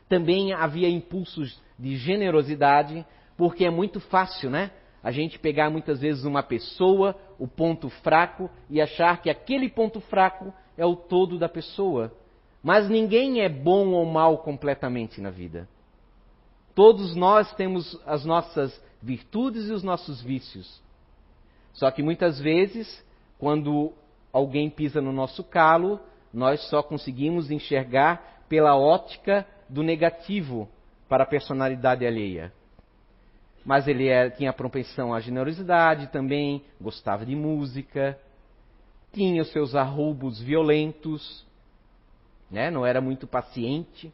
Também 0.10 0.52
havia 0.52 0.90
impulsos 0.90 1.58
de 1.80 1.96
generosidade, 1.96 3.06
porque 3.38 3.64
é 3.64 3.70
muito 3.70 4.00
fácil, 4.00 4.50
né? 4.50 4.72
A 5.06 5.12
gente 5.12 5.38
pegar 5.38 5.70
muitas 5.70 6.02
vezes 6.02 6.26
uma 6.26 6.42
pessoa, 6.42 7.16
o 7.38 7.48
ponto 7.48 7.90
fraco, 7.90 8.50
e 8.68 8.82
achar 8.82 9.22
que 9.22 9.30
aquele 9.30 9.70
ponto 9.70 10.02
fraco 10.02 10.52
é 10.76 10.84
o 10.84 10.96
todo 10.96 11.38
da 11.38 11.48
pessoa. 11.48 12.12
Mas 12.64 12.90
ninguém 12.90 13.42
é 13.42 13.48
bom 13.48 13.90
ou 13.90 14.04
mal 14.04 14.40
completamente 14.40 15.22
na 15.22 15.30
vida. 15.30 15.70
Todos 16.74 17.16
nós 17.16 17.54
temos 17.54 18.02
as 18.04 18.26
nossas 18.26 18.82
virtudes 19.00 19.70
e 19.70 19.74
os 19.74 19.84
nossos 19.84 20.24
vícios. 20.24 20.82
Só 21.72 21.92
que 21.92 22.02
muitas 22.02 22.40
vezes, 22.40 23.06
quando 23.38 23.94
alguém 24.34 24.72
pisa 24.72 25.02
no 25.02 25.12
nosso 25.12 25.44
calo, 25.44 26.00
nós 26.34 26.68
só 26.68 26.82
conseguimos 26.82 27.52
enxergar 27.52 28.44
pela 28.50 28.76
ótica 28.76 29.46
do 29.70 29.84
negativo 29.84 30.68
para 31.08 31.26
a 31.26 31.28
personalidade 31.28 32.08
alheia. 32.08 32.52
Mas 33.66 33.88
ele 33.88 34.08
era, 34.08 34.30
tinha 34.30 34.54
propensão 34.54 35.12
à 35.12 35.20
generosidade 35.20 36.08
também, 36.12 36.64
gostava 36.80 37.26
de 37.26 37.36
música, 37.36 38.18
tinha 39.12 39.42
os 39.42 39.52
seus 39.52 39.74
arroubos 39.74 40.40
violentos, 40.40 41.46
né? 42.52 42.70
não 42.70 42.86
era 42.86 43.02
muito 43.02 43.26
paciente. 43.26 44.14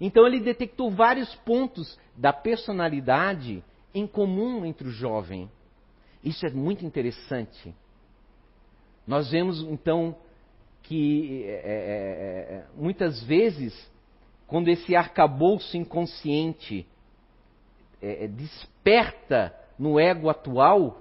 Então 0.00 0.24
ele 0.26 0.38
detectou 0.38 0.90
vários 0.90 1.34
pontos 1.36 1.98
da 2.16 2.32
personalidade 2.32 3.64
em 3.92 4.06
comum 4.06 4.64
entre 4.64 4.86
o 4.86 4.92
jovem. 4.92 5.50
Isso 6.22 6.46
é 6.46 6.50
muito 6.50 6.86
interessante. 6.86 7.74
Nós 9.04 9.30
vemos 9.30 9.60
então 9.62 10.16
que 10.82 11.44
é, 11.44 11.50
é, 11.50 11.54
é, 11.54 12.54
é 12.54 12.66
muitas 12.76 13.22
vezes, 13.24 13.90
quando 14.46 14.68
esse 14.68 14.94
arcabouço 14.94 15.76
inconsciente 15.76 16.86
é, 18.02 18.24
é, 18.24 18.28
desperta 18.28 19.54
no 19.78 19.98
ego 19.98 20.28
atual, 20.28 21.00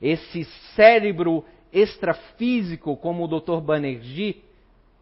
esse 0.00 0.44
cérebro 0.74 1.44
extrafísico, 1.70 2.96
como 2.96 3.24
o 3.24 3.28
Dr. 3.28 3.60
Banerjee, 3.60 4.42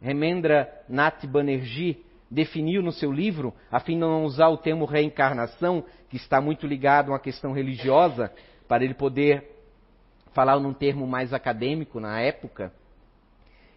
Remendra 0.02 0.68
Nath 0.88 1.24
Banerjee, 1.24 2.04
definiu 2.30 2.82
no 2.82 2.92
seu 2.92 3.12
livro, 3.12 3.54
a 3.70 3.80
fim 3.80 3.94
de 3.94 4.00
não 4.00 4.24
usar 4.24 4.48
o 4.48 4.58
termo 4.58 4.84
reencarnação, 4.84 5.84
que 6.10 6.16
está 6.16 6.40
muito 6.40 6.66
ligado 6.66 7.08
a 7.08 7.12
uma 7.12 7.20
questão 7.20 7.52
religiosa, 7.52 8.32
para 8.66 8.84
ele 8.84 8.94
poder 8.94 9.44
falar 10.32 10.58
num 10.58 10.74
termo 10.74 11.06
mais 11.06 11.32
acadêmico 11.32 12.00
na 12.00 12.20
época. 12.20 12.72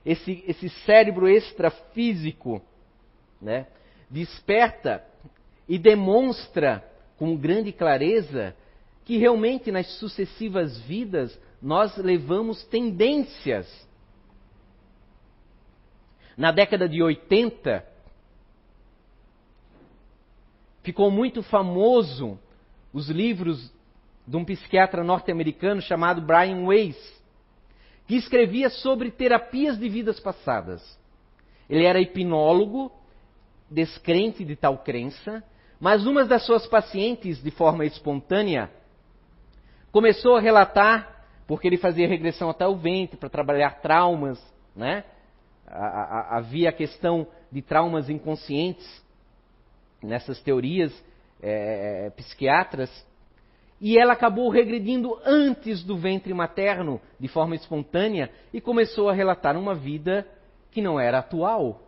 Esse, 0.06 0.44
esse 0.48 0.70
cérebro 0.86 1.30
extrafísico 1.30 2.62
né, 3.40 3.68
desperta 4.10 5.04
e 5.70 5.78
demonstra 5.78 6.84
com 7.22 7.38
grande 7.38 7.72
clareza 7.72 8.56
que 9.06 9.16
realmente 9.16 9.72
nas 9.72 9.86
sucessivas 10.00 10.80
vidas 10.80 11.40
nós 11.62 11.96
levamos 11.98 12.64
tendências. 12.64 13.68
Na 16.36 16.52
década 16.52 16.90
de 16.90 17.00
80, 17.00 17.86
ficou 20.82 21.12
muito 21.12 21.44
famoso 21.44 22.40
os 22.92 23.08
livros 23.08 23.72
de 24.26 24.36
um 24.36 24.44
psiquiatra 24.44 25.04
norte-americano 25.04 25.80
chamado 25.80 26.24
Brian 26.24 26.64
Weiss, 26.64 26.98
que 28.08 28.16
escrevia 28.16 28.72
sobre 28.72 29.12
terapias 29.12 29.78
de 29.78 29.88
vidas 29.88 30.20
passadas. 30.20 30.82
Ele 31.70 31.86
era 31.86 32.02
hipnólogo, 32.02 32.92
descrente 33.70 34.44
de 34.44 34.56
tal 34.56 34.80
crença, 34.80 35.44
mas 35.82 36.06
uma 36.06 36.24
das 36.24 36.46
suas 36.46 36.68
pacientes, 36.68 37.42
de 37.42 37.50
forma 37.50 37.84
espontânea, 37.84 38.70
começou 39.92 40.36
a 40.36 40.40
relatar, 40.40 41.26
porque 41.48 41.68
ele 41.68 41.78
fazia 41.78 42.08
regressão 42.08 42.52
até 42.52 42.68
o 42.68 42.76
ventre 42.76 43.18
para 43.18 43.30
trabalhar 43.30 43.82
traumas, 43.82 44.40
né? 44.76 45.04
Havia 45.66 46.70
a 46.70 46.74
questão 46.74 47.26
de 47.52 47.64
traumas 47.64 48.12
inconscientes 48.12 49.04
nessas 50.04 50.40
teorias 50.42 50.94
é, 51.42 52.12
psiquiatras, 52.16 52.92
e 53.80 53.98
ela 53.98 54.14
acabou 54.14 54.50
regredindo 54.50 55.20
antes 55.26 55.84
do 55.84 55.98
ventre 55.98 56.32
materno, 56.32 57.02
de 57.20 57.28
forma 57.28 57.56
espontânea, 57.56 58.30
e 58.54 58.62
começou 58.62 59.10
a 59.10 59.14
relatar 59.14 59.58
uma 59.58 59.74
vida 59.74 60.28
que 60.70 60.80
não 60.80 61.00
era 61.00 61.18
atual. 61.18 61.82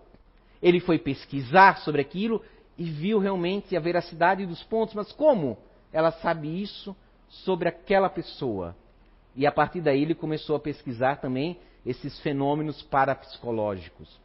Ele 0.63 0.79
foi 0.79 0.97
pesquisar 0.97 1.77
sobre 1.77 2.01
aquilo 2.01 2.41
e 2.77 2.83
viu 2.85 3.19
realmente 3.19 3.75
a 3.75 3.79
veracidade 3.79 4.45
dos 4.45 4.63
pontos, 4.63 4.95
mas 4.95 5.11
como 5.11 5.57
ela 5.91 6.11
sabe 6.11 6.61
isso 6.61 6.95
sobre 7.27 7.69
aquela 7.69 8.09
pessoa? 8.09 8.75
E 9.35 9.45
a 9.45 9.51
partir 9.51 9.81
daí 9.81 10.01
ele 10.01 10.15
começou 10.15 10.55
a 10.55 10.59
pesquisar 10.59 11.17
também 11.17 11.57
esses 11.85 12.19
fenômenos 12.19 12.81
parapsicológicos. 12.83 14.19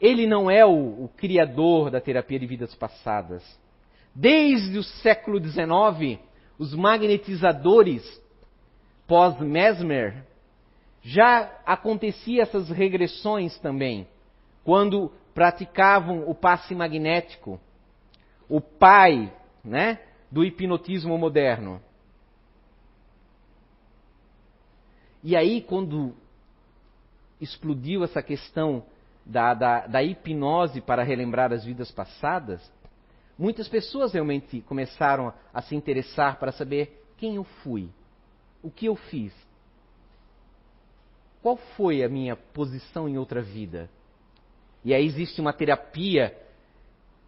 Ele 0.00 0.26
não 0.26 0.50
é 0.50 0.64
o, 0.64 1.04
o 1.04 1.10
criador 1.16 1.90
da 1.90 2.00
terapia 2.00 2.38
de 2.38 2.46
vidas 2.46 2.74
passadas. 2.74 3.42
Desde 4.14 4.76
o 4.76 4.82
século 4.82 5.38
XIX, 5.42 6.20
os 6.58 6.74
magnetizadores 6.74 8.02
pós-Mesmer 9.06 10.24
já 11.02 11.50
acontecia 11.66 12.42
essas 12.42 12.68
regressões 12.68 13.58
também, 13.58 14.06
quando 14.64 15.12
praticavam 15.34 16.28
o 16.28 16.34
passe 16.34 16.74
magnético, 16.74 17.60
o 18.48 18.60
pai, 18.60 19.32
né, 19.64 19.98
do 20.30 20.44
hipnotismo 20.44 21.16
moderno. 21.16 21.80
E 25.22 25.36
aí, 25.36 25.60
quando 25.60 26.14
explodiu 27.40 28.02
essa 28.04 28.22
questão 28.22 28.84
da, 29.24 29.54
da, 29.54 29.86
da 29.86 30.02
hipnose 30.02 30.80
para 30.80 31.02
relembrar 31.02 31.52
as 31.52 31.64
vidas 31.64 31.90
passadas, 31.90 32.60
muitas 33.38 33.68
pessoas 33.68 34.12
realmente 34.12 34.60
começaram 34.62 35.32
a 35.52 35.62
se 35.62 35.74
interessar 35.74 36.38
para 36.38 36.52
saber 36.52 37.04
quem 37.16 37.36
eu 37.36 37.44
fui, 37.44 37.88
o 38.62 38.70
que 38.70 38.86
eu 38.86 38.96
fiz, 38.96 39.32
qual 41.40 41.56
foi 41.56 42.02
a 42.02 42.08
minha 42.08 42.36
posição 42.36 43.08
em 43.08 43.18
outra 43.18 43.42
vida. 43.42 43.88
E 44.84 44.92
aí 44.92 45.04
existe 45.04 45.40
uma 45.40 45.52
terapia 45.52 46.36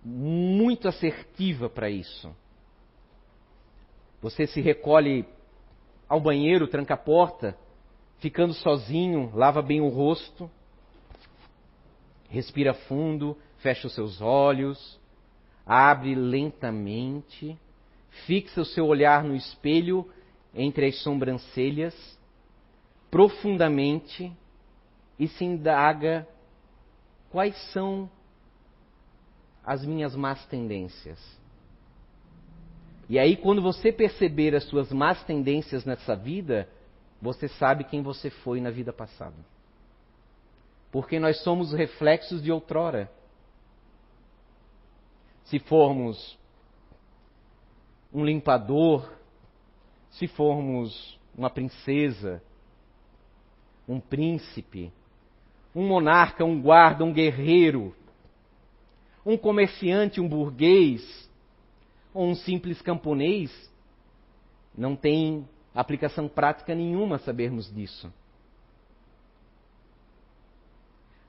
muito 0.05 0.89
assertiva 0.89 1.69
para 1.69 1.89
isso. 1.89 2.35
Você 4.21 4.47
se 4.47 4.61
recolhe 4.61 5.27
ao 6.09 6.21
banheiro, 6.21 6.67
tranca 6.67 6.95
a 6.95 6.99
porta, 6.99 7.57
ficando 8.19 8.55
sozinho, 8.55 9.31
lava 9.35 9.63
bem 9.63 9.81
o 9.81 9.89
rosto 9.89 10.51
Respira 12.35 12.75
fundo, 12.75 13.39
fecha 13.59 13.87
os 13.87 13.95
seus 13.95 14.21
olhos, 14.21 14.99
abre 15.65 16.17
lentamente, 16.17 17.57
fixa 18.27 18.61
o 18.61 18.65
seu 18.65 18.87
olhar 18.87 19.23
no 19.23 19.37
espelho 19.37 20.11
entre 20.53 20.87
as 20.87 21.01
sobrancelhas, 21.01 21.95
profundamente, 23.09 24.33
e 25.17 25.29
se 25.29 25.45
indaga 25.45 26.27
quais 27.35 27.57
são 27.73 28.09
as 29.67 29.85
minhas 29.85 30.15
más 30.15 30.47
tendências. 30.47 31.19
E 33.09 33.19
aí, 33.19 33.37
quando 33.37 33.61
você 33.61 33.91
perceber 33.91 34.55
as 34.55 34.63
suas 34.65 34.93
más 34.93 35.25
tendências 35.25 35.85
nessa 35.85 36.15
vida, 36.15 36.69
você 37.21 37.49
sabe 37.49 37.83
quem 37.83 38.03
você 38.03 38.31
foi 38.31 38.61
na 38.61 38.71
vida 38.71 38.93
passada 38.93 39.35
porque 40.95 41.19
nós 41.19 41.43
somos 41.43 41.73
reflexos 41.73 42.41
de 42.41 42.53
outrora. 42.53 43.11
Se 45.43 45.59
formos 45.59 46.39
um 48.13 48.25
limpador, 48.25 49.13
se 50.09 50.29
formos 50.29 51.19
uma 51.37 51.51
princesa, 51.51 52.41
um 53.89 53.99
príncipe, 53.99 54.93
um 55.75 55.87
monarca, 55.87 56.45
um 56.45 56.61
guarda, 56.61 57.05
um 57.05 57.13
guerreiro, 57.13 57.95
um 59.27 59.37
comerciante, 59.37 60.21
um 60.21 60.29
burguês, 60.29 61.29
ou 62.13 62.29
um 62.29 62.35
simples 62.35 62.81
camponês, 62.81 63.51
não 64.77 64.95
tem 64.95 65.49
aplicação 65.75 66.29
prática 66.29 66.75
nenhuma 66.75 67.19
sabermos 67.19 67.73
disso. 67.73 68.13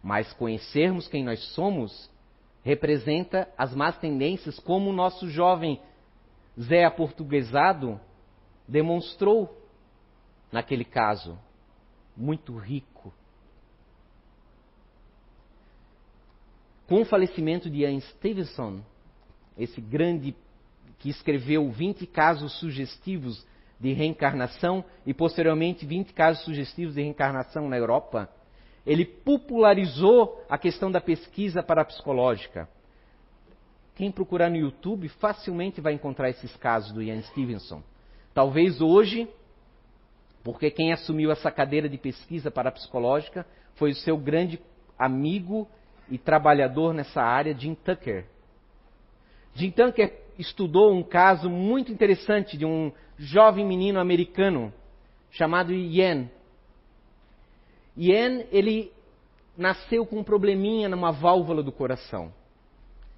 Mas 0.04 0.32
conhecermos 0.34 1.08
quem 1.08 1.24
nós 1.24 1.40
somos 1.54 2.12
representa 2.64 3.48
as 3.58 3.74
más 3.74 3.98
tendências, 3.98 4.60
como 4.60 4.90
o 4.90 4.94
nosso 4.94 5.30
jovem 5.30 5.82
Zé 6.60 6.86
Aportuguesado 6.86 8.00
demonstrou 8.68 9.56
naquele 10.52 10.86
caso. 10.86 11.38
Muito 12.16 12.56
rico. 12.56 13.14
Com 16.88 17.02
o 17.02 17.06
falecimento 17.06 17.70
de 17.70 17.80
Ian 17.80 18.00
Stevenson, 18.00 18.82
esse 19.58 19.82
grande 19.82 20.36
que 21.00 21.10
escreveu 21.10 21.70
20 21.72 22.06
casos 22.06 22.60
sugestivos 22.60 23.46
de 23.80 23.92
reencarnação 23.92 24.86
e 25.06 25.14
posteriormente 25.14 25.86
20 25.86 26.14
casos 26.14 26.44
sugestivos 26.44 26.96
de 26.96 27.02
reencarnação 27.02 27.68
na 27.68 27.78
Europa, 27.78 28.30
ele 28.86 29.04
popularizou 29.04 30.44
a 30.48 30.58
questão 30.58 30.92
da 30.92 31.02
pesquisa 31.02 31.64
parapsicológica. 31.64 32.70
Quem 33.96 34.12
procurar 34.12 34.50
no 34.50 34.58
YouTube 34.58 35.10
facilmente 35.10 35.82
vai 35.82 35.94
encontrar 35.94 36.30
esses 36.30 36.56
casos 36.58 36.92
do 36.92 37.02
Ian 37.02 37.22
Stevenson. 37.24 37.82
Talvez 38.34 38.80
hoje, 38.80 39.28
porque 40.44 40.70
quem 40.70 40.94
assumiu 40.94 41.32
essa 41.32 41.50
cadeira 41.50 41.90
de 41.90 41.98
pesquisa 41.98 42.52
parapsicológica 42.52 43.46
foi 43.76 43.92
o 43.92 43.96
seu 43.96 44.18
grande 44.18 44.62
amigo 45.00 45.68
e 46.10 46.18
trabalhador 46.18 46.94
nessa 46.94 47.22
área, 47.22 47.58
Jim 47.58 47.76
Tucker. 47.76 48.26
Jim 49.54 49.72
Tucker 49.72 50.22
estudou 50.38 50.94
um 50.94 51.04
caso 51.04 51.50
muito 51.50 51.92
interessante 51.92 52.58
de 52.58 52.66
um 52.66 52.92
jovem 53.18 53.66
menino 53.66 54.00
americano 54.00 54.74
chamado 55.32 55.74
Ian, 55.74 56.30
Yen, 57.98 58.46
ele 58.52 58.92
nasceu 59.58 60.06
com 60.06 60.20
um 60.20 60.24
probleminha 60.24 60.90
numa 60.90 61.12
válvula 61.12 61.64
do 61.64 61.72
coração. 61.72 62.34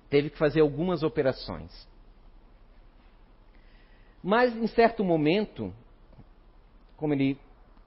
Teve 0.09 0.29
que 0.29 0.37
fazer 0.37 0.61
algumas 0.61 1.03
operações. 1.03 1.87
Mas, 4.23 4.55
em 4.55 4.67
certo 4.67 5.03
momento, 5.03 5.73
como 6.95 7.13
ele, 7.13 7.37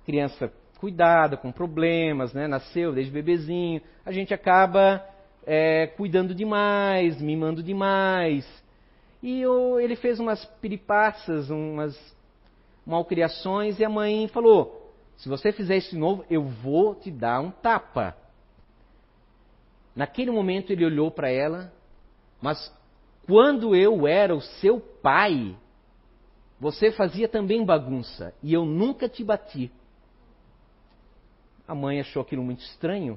criança 0.05 0.53
cuidada, 0.81 1.37
com 1.37 1.53
problemas, 1.53 2.33
né, 2.33 2.49
nasceu 2.49 2.91
desde 2.93 3.13
bebezinho, 3.13 3.83
a 4.05 4.11
gente 4.11 4.33
acaba 4.33 5.05
é, 5.47 5.89
cuidando 5.89 6.35
demais, 6.35 7.21
mimando 7.21 7.63
demais. 7.63 8.49
E 9.23 9.43
eu, 9.43 9.79
ele 9.79 9.95
fez 9.95 10.19
umas 10.19 10.43
piripaças, 10.61 11.51
umas 11.51 11.95
malcriações, 12.87 13.79
e 13.79 13.85
a 13.85 13.91
mãe 13.91 14.27
falou: 14.29 14.91
se 15.19 15.29
você 15.29 15.53
fizer 15.53 15.77
isso 15.77 15.91
de 15.91 15.99
novo, 15.99 16.25
eu 16.31 16.45
vou 16.45 16.95
te 16.95 17.11
dar 17.11 17.41
um 17.41 17.51
tapa. 17.51 18.17
Naquele 19.95 20.31
momento 20.31 20.73
ele 20.73 20.87
olhou 20.87 21.11
para 21.11 21.29
ela, 21.29 21.71
mas 22.41 22.75
quando 23.27 23.77
eu 23.77 24.07
era 24.07 24.35
o 24.35 24.41
seu 24.41 24.81
pai, 24.81 25.55
você 26.59 26.91
fazia 26.91 27.29
também 27.29 27.65
bagunça 27.67 28.33
e 28.43 28.55
eu 28.55 28.65
nunca 28.65 29.11
te 29.11 29.23
bati. 29.23 29.71
A 31.71 31.75
mãe 31.75 32.01
achou 32.01 32.21
aquilo 32.21 32.43
muito 32.43 32.63
estranho. 32.63 33.17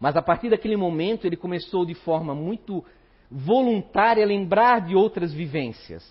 Mas 0.00 0.16
a 0.16 0.22
partir 0.22 0.50
daquele 0.50 0.76
momento 0.76 1.26
ele 1.26 1.36
começou 1.36 1.86
de 1.86 1.94
forma 1.94 2.34
muito 2.34 2.84
voluntária 3.30 4.24
a 4.24 4.26
lembrar 4.26 4.80
de 4.80 4.96
outras 4.96 5.32
vivências. 5.32 6.04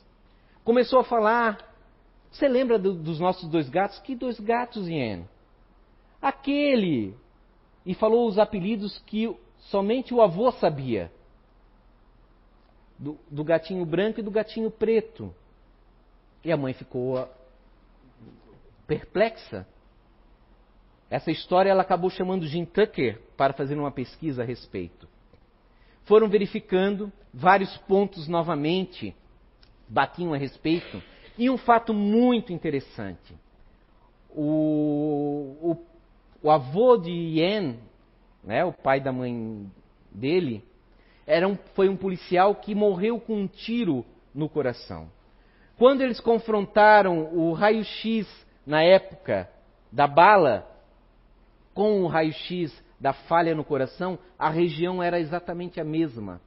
Começou 0.64 1.00
a 1.00 1.04
falar 1.04 1.74
você 2.32 2.48
lembra 2.48 2.80
do, 2.80 2.94
dos 2.94 3.20
nossos 3.20 3.50
dois 3.50 3.70
gatos? 3.70 4.00
Que 4.00 4.16
dois 4.16 4.40
gatos, 4.40 4.88
Ian? 4.88 5.26
Aquele. 6.22 7.14
E 7.86 7.94
falou 7.94 8.26
os 8.26 8.40
apelidos 8.40 8.98
que 9.06 9.30
somente 9.60 10.14
o 10.14 10.22
avô 10.22 10.52
sabia. 10.54 11.12
Do, 12.98 13.20
do 13.30 13.44
gatinho 13.44 13.86
branco 13.86 14.22
e 14.22 14.24
do 14.24 14.32
gatinho 14.32 14.72
preto. 14.72 15.36
E 16.46 16.52
a 16.52 16.56
mãe 16.56 16.74
ficou 16.74 17.18
ah, 17.18 17.30
perplexa. 18.88 19.68
Essa 21.14 21.30
história 21.30 21.70
ela 21.70 21.84
acabou 21.84 22.10
chamando 22.10 22.48
Jim 22.48 22.66
Tucker 22.66 23.22
para 23.38 23.54
fazer 23.54 23.78
uma 23.78 23.92
pesquisa 23.92 24.42
a 24.42 24.46
respeito. 24.46 25.08
Foram 26.06 26.28
verificando 26.28 27.14
vários 27.32 27.78
pontos 27.88 28.28
novamente, 28.28 29.16
batiam 29.88 30.34
a 30.34 30.38
respeito 30.38 31.04
e 31.38 31.52
um 31.52 31.58
fato 31.58 31.94
muito 31.94 32.52
interessante: 32.52 33.32
o, 34.32 35.56
o, 35.62 35.78
o 36.42 36.50
avô 36.50 36.98
de 36.98 37.12
Ian, 37.12 37.76
né, 38.44 38.66
o 38.66 38.74
pai 38.74 39.00
da 39.00 39.12
mãe 39.12 39.72
dele, 40.12 40.64
era 41.28 41.48
um, 41.48 41.56
foi 41.76 41.90
um 41.90 41.96
policial 41.96 42.56
que 42.56 42.74
morreu 42.74 43.20
com 43.20 43.36
um 43.36 43.48
tiro 43.48 44.04
no 44.34 44.50
coração. 44.50 45.12
Quando 45.78 46.02
eles 46.02 46.20
confrontaram 46.20 47.32
o 47.36 47.54
raio-x 47.54 48.28
na 48.66 48.82
época 48.82 49.48
da 49.92 50.08
bala 50.08 50.73
com 51.74 52.04
o 52.04 52.08
raio-x 52.08 52.72
da 53.00 53.14
falha 53.14 53.54
no 53.54 53.64
coração, 53.64 54.18
a 54.38 54.50
região 54.50 55.02
era 55.02 55.20
exatamente 55.20 55.80
a 55.82 55.84
mesma. 55.84 56.40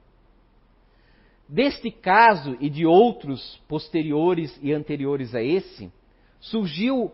Deste 1.47 1.91
caso 1.91 2.57
e 2.59 2.69
de 2.69 2.85
outros 2.85 3.61
posteriores 3.67 4.57
e 4.61 4.73
anteriores 4.73 5.33
a 5.33 5.41
esse, 5.41 5.91
surgiu 6.39 7.11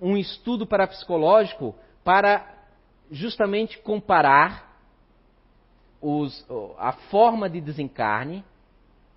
um 0.00 0.16
estudo 0.16 0.66
parapsicológico 0.66 1.74
para 2.04 2.46
justamente 3.10 3.78
comparar 3.78 4.72
os, 6.00 6.44
a 6.78 6.92
forma 7.10 7.48
de 7.48 7.60
desencarne 7.60 8.44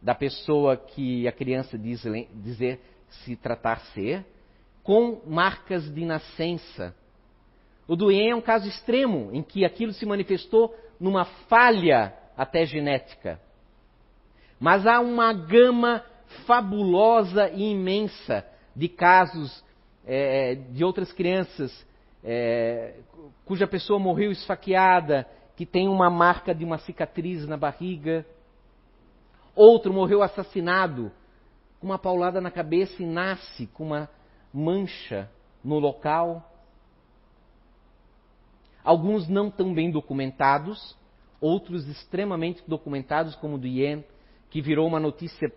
da 0.02 0.14
pessoa 0.14 0.78
que 0.78 1.28
a 1.28 1.32
criança 1.32 1.78
diz 1.78 2.04
dizer 2.34 2.80
se 3.10 3.36
tratar 3.36 3.80
ser, 3.94 4.26
com 4.84 5.22
marcas 5.26 5.92
de 5.92 6.06
nascença. 6.06 6.96
O 7.88 7.96
do 7.96 8.12
é 8.12 8.34
um 8.34 8.42
caso 8.42 8.68
extremo, 8.68 9.30
em 9.32 9.44
que 9.44 9.64
aquilo 9.64 9.94
se 9.94 10.06
manifestou 10.06 10.76
numa 11.00 11.26
falha 11.48 12.14
até 12.36 12.66
genética. 12.66 13.40
Mas 14.60 14.88
há 14.88 15.00
uma 15.00 15.34
gama 15.34 16.04
fabulosa 16.46 17.50
e 17.50 17.72
imensa 17.72 18.46
de 18.76 18.90
casos 18.90 19.64
é, 20.06 20.56
de 20.56 20.84
outras 20.84 21.12
crianças 21.12 21.86
é, 22.24 22.96
cuja 23.46 23.68
pessoa 23.68 24.00
morreu 24.00 24.32
esfaqueada, 24.32 25.28
que 25.56 25.66
tem 25.66 25.88
uma 25.88 26.10
marca 26.10 26.54
de 26.54 26.66
uma 26.66 26.80
cicatriz 26.80 27.48
na 27.48 27.56
barriga. 27.56 28.26
Outro 29.56 29.94
morreu 29.94 30.24
assassinado 30.24 31.12
com 31.80 31.88
uma 31.88 32.00
paulada 32.00 32.42
na 32.42 32.50
cabeça 32.50 33.02
e 33.02 33.06
nasce 33.06 33.68
com 33.68 33.86
uma 33.86 34.10
mancha 34.52 35.30
no 35.64 35.78
local. 35.78 36.52
Alguns 38.86 39.28
não 39.28 39.50
tão 39.50 39.74
bem 39.74 39.90
documentados, 39.90 40.96
outros 41.42 41.88
extremamente 41.88 42.64
documentados, 42.68 43.36
como 43.36 43.56
o 43.56 43.58
do 43.58 43.66
Yen, 43.66 44.04
que 44.52 44.62
virou 44.62 44.88
uma 44.88 45.00
notícia 45.00 45.52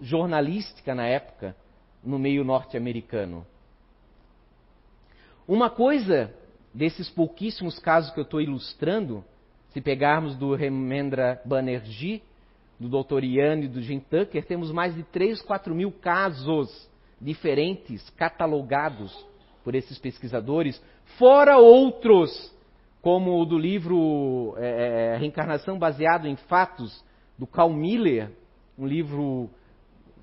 jornalística 0.00 0.92
na 0.92 1.06
época 1.06 1.56
no 2.02 2.18
meio 2.18 2.42
norte-americano. 2.42 3.46
Uma 5.46 5.70
coisa 5.70 6.34
desses 6.74 7.08
pouquíssimos 7.08 7.78
casos 7.78 8.10
que 8.10 8.18
eu 8.18 8.24
estou 8.24 8.40
ilustrando, 8.40 9.24
se 9.68 9.80
pegarmos 9.80 10.34
do 10.34 10.52
Remendra 10.56 11.40
Banerjee, 11.44 12.24
do 12.78 12.88
Dr. 12.88 13.22
Ian 13.22 13.60
e 13.60 13.68
do 13.68 13.80
Jim 13.80 14.00
Tucker, 14.00 14.44
temos 14.44 14.72
mais 14.72 14.96
de 14.96 15.04
3, 15.04 15.40
4 15.42 15.72
mil 15.72 15.92
casos 15.92 16.90
diferentes 17.20 18.10
catalogados 18.10 19.16
por 19.66 19.74
esses 19.74 19.98
pesquisadores, 19.98 20.80
fora 21.18 21.58
outros, 21.58 22.54
como 23.02 23.42
o 23.42 23.44
do 23.44 23.58
livro 23.58 24.54
é, 24.58 25.14
é 25.14 25.16
Reencarnação 25.18 25.76
Baseado 25.76 26.28
em 26.28 26.36
Fatos, 26.36 27.04
do 27.36 27.48
Carl 27.48 27.72
Miller, 27.72 28.30
um 28.78 28.86
livro 28.86 29.50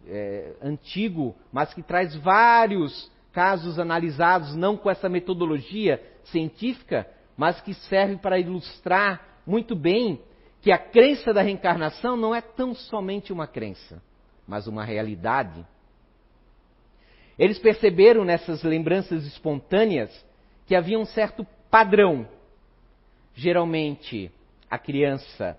é, 0.07 0.53
antigo, 0.61 1.35
mas 1.51 1.73
que 1.73 1.83
traz 1.83 2.15
vários 2.15 3.11
casos 3.33 3.77
analisados, 3.77 4.55
não 4.55 4.77
com 4.77 4.89
essa 4.89 5.09
metodologia 5.09 6.01
científica, 6.23 7.05
mas 7.35 7.59
que 7.59 7.73
serve 7.73 8.15
para 8.15 8.39
ilustrar 8.39 9.41
muito 9.45 9.75
bem 9.75 10.21
que 10.61 10.71
a 10.71 10.77
crença 10.77 11.33
da 11.33 11.41
reencarnação 11.41 12.15
não 12.15 12.33
é 12.33 12.39
tão 12.39 12.73
somente 12.73 13.33
uma 13.33 13.45
crença, 13.45 14.01
mas 14.47 14.67
uma 14.67 14.85
realidade. 14.85 15.67
Eles 17.37 17.57
perceberam 17.59 18.23
nessas 18.23 18.63
lembranças 18.63 19.25
espontâneas 19.25 20.25
que 20.65 20.75
havia 20.75 20.99
um 20.99 21.05
certo 21.05 21.45
padrão. 21.69 22.27
Geralmente, 23.33 24.31
a 24.69 24.77
criança 24.77 25.57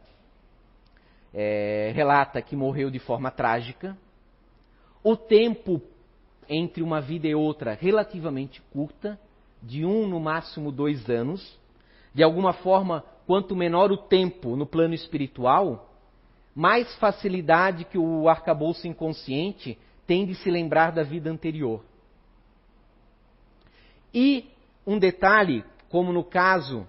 é, 1.32 1.92
relata 1.94 2.40
que 2.40 2.54
morreu 2.54 2.90
de 2.90 2.98
forma 2.98 3.30
trágica. 3.30 3.96
O 5.02 5.16
tempo 5.16 5.82
entre 6.48 6.82
uma 6.82 7.00
vida 7.00 7.26
e 7.26 7.34
outra 7.34 7.74
relativamente 7.74 8.60
curta, 8.72 9.18
de 9.62 9.84
um 9.84 10.06
no 10.06 10.20
máximo 10.20 10.70
dois 10.70 11.08
anos. 11.08 11.58
De 12.12 12.22
alguma 12.22 12.52
forma, 12.52 13.04
quanto 13.26 13.56
menor 13.56 13.90
o 13.90 13.96
tempo 13.96 14.56
no 14.56 14.66
plano 14.66 14.94
espiritual, 14.94 15.90
mais 16.54 16.94
facilidade 16.96 17.84
que 17.84 17.98
o 17.98 18.28
arcabouço 18.28 18.86
inconsciente 18.86 19.78
tem 20.06 20.26
de 20.26 20.34
se 20.34 20.50
lembrar 20.50 20.90
da 20.92 21.02
vida 21.02 21.30
anterior. 21.30 21.84
E 24.12 24.46
um 24.86 24.98
detalhe, 24.98 25.64
como 25.88 26.12
no 26.12 26.22
caso 26.22 26.86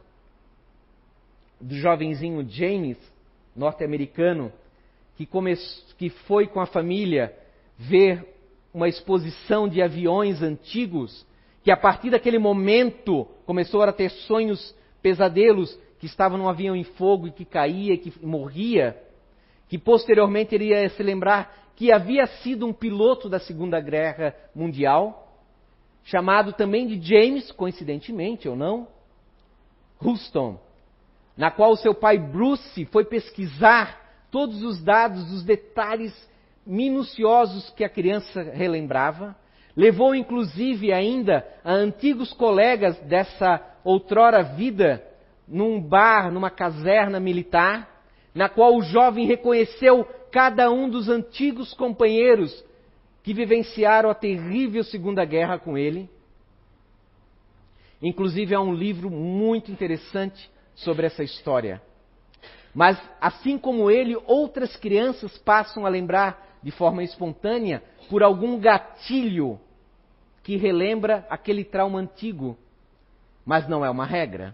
do 1.59 1.75
jovenzinho 1.75 2.47
James, 2.47 2.97
norte-americano, 3.55 4.51
que, 5.15 5.27
que 5.97 6.09
foi 6.09 6.47
com 6.47 6.59
a 6.59 6.65
família 6.65 7.33
ver 7.77 8.35
uma 8.73 8.89
exposição 8.89 9.67
de 9.67 9.81
aviões 9.81 10.41
antigos, 10.41 11.25
que 11.63 11.71
a 11.71 11.77
partir 11.77 12.09
daquele 12.09 12.37
momento 12.37 13.25
começou 13.45 13.81
a 13.81 13.91
ter 13.91 14.09
sonhos, 14.11 14.75
pesadelos, 15.01 15.79
que 15.99 16.05
estava 16.05 16.37
num 16.37 16.49
avião 16.49 16.75
em 16.75 16.83
fogo 16.83 17.27
e 17.27 17.31
que 17.31 17.45
caía 17.45 17.97
que 17.97 18.13
morria, 18.23 19.01
que 19.69 19.77
posteriormente 19.77 20.53
iria 20.53 20.87
se 20.89 21.01
lembrar 21.01 21.64
que 21.75 21.91
havia 21.91 22.25
sido 22.27 22.65
um 22.65 22.73
piloto 22.73 23.27
da 23.27 23.39
Segunda 23.39 23.79
Guerra 23.79 24.33
Mundial, 24.55 25.27
chamado 26.03 26.53
também 26.53 26.87
de 26.87 27.01
James, 27.01 27.51
coincidentemente 27.51 28.47
ou 28.47 28.55
não, 28.55 28.87
Houston, 30.01 30.59
na 31.35 31.51
qual 31.51 31.75
seu 31.75 31.93
pai 31.93 32.17
Bruce 32.17 32.85
foi 32.85 33.03
pesquisar 33.05 34.27
todos 34.31 34.63
os 34.63 34.81
dados, 34.83 35.31
os 35.31 35.43
detalhes 35.43 36.13
minuciosos 36.65 37.69
que 37.71 37.83
a 37.83 37.89
criança 37.89 38.41
relembrava, 38.41 39.35
levou 39.75 40.15
inclusive 40.15 40.93
ainda 40.93 41.45
a 41.63 41.73
antigos 41.73 42.31
colegas 42.33 42.97
dessa 43.01 43.61
outrora 43.83 44.43
vida 44.43 45.03
num 45.47 45.79
bar, 45.79 46.31
numa 46.31 46.49
caserna 46.49 47.19
militar, 47.19 48.03
na 48.33 48.49
qual 48.49 48.75
o 48.75 48.81
jovem 48.81 49.25
reconheceu 49.25 50.07
cada 50.35 50.69
um 50.69 50.89
dos 50.89 51.07
antigos 51.07 51.73
companheiros 51.73 52.61
que 53.23 53.33
vivenciaram 53.33 54.09
a 54.09 54.13
terrível 54.13 54.83
Segunda 54.83 55.23
Guerra 55.23 55.57
com 55.57 55.77
ele. 55.77 56.09
Inclusive 58.01 58.53
há 58.53 58.59
um 58.59 58.73
livro 58.73 59.09
muito 59.09 59.71
interessante 59.71 60.51
sobre 60.75 61.07
essa 61.07 61.23
história. 61.23 61.81
Mas, 62.73 63.01
assim 63.21 63.57
como 63.57 63.89
ele, 63.89 64.17
outras 64.27 64.75
crianças 64.75 65.37
passam 65.37 65.85
a 65.85 65.89
lembrar 65.89 66.59
de 66.61 66.69
forma 66.69 67.01
espontânea 67.01 67.81
por 68.09 68.21
algum 68.21 68.59
gatilho 68.59 69.57
que 70.43 70.57
relembra 70.57 71.25
aquele 71.29 71.63
trauma 71.63 71.99
antigo. 71.99 72.57
Mas 73.45 73.69
não 73.69 73.85
é 73.85 73.89
uma 73.89 74.05
regra. 74.05 74.53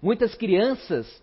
Muitas 0.00 0.36
crianças, 0.36 1.20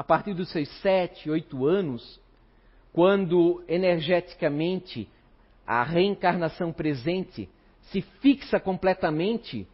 a 0.00 0.02
partir 0.02 0.32
dos 0.32 0.48
seus 0.48 0.66
sete, 0.80 1.28
oito 1.28 1.66
anos, 1.66 2.18
quando 2.90 3.62
energeticamente 3.68 5.06
a 5.66 5.82
reencarnação 5.82 6.72
presente 6.72 7.50
se 7.82 8.00
fixa 8.00 8.58
completamente 8.58 9.68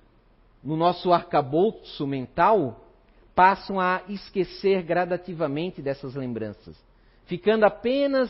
no 0.65 0.77
nosso 0.77 1.13
arcabouço 1.13 2.05
mental, 2.09 2.89
passam 3.37 3.79
a 3.79 4.03
esquecer 4.09 4.83
gradativamente 4.83 5.81
dessas 5.81 6.17
lembranças, 6.17 6.77
ficando 7.27 7.65
apenas 7.65 8.29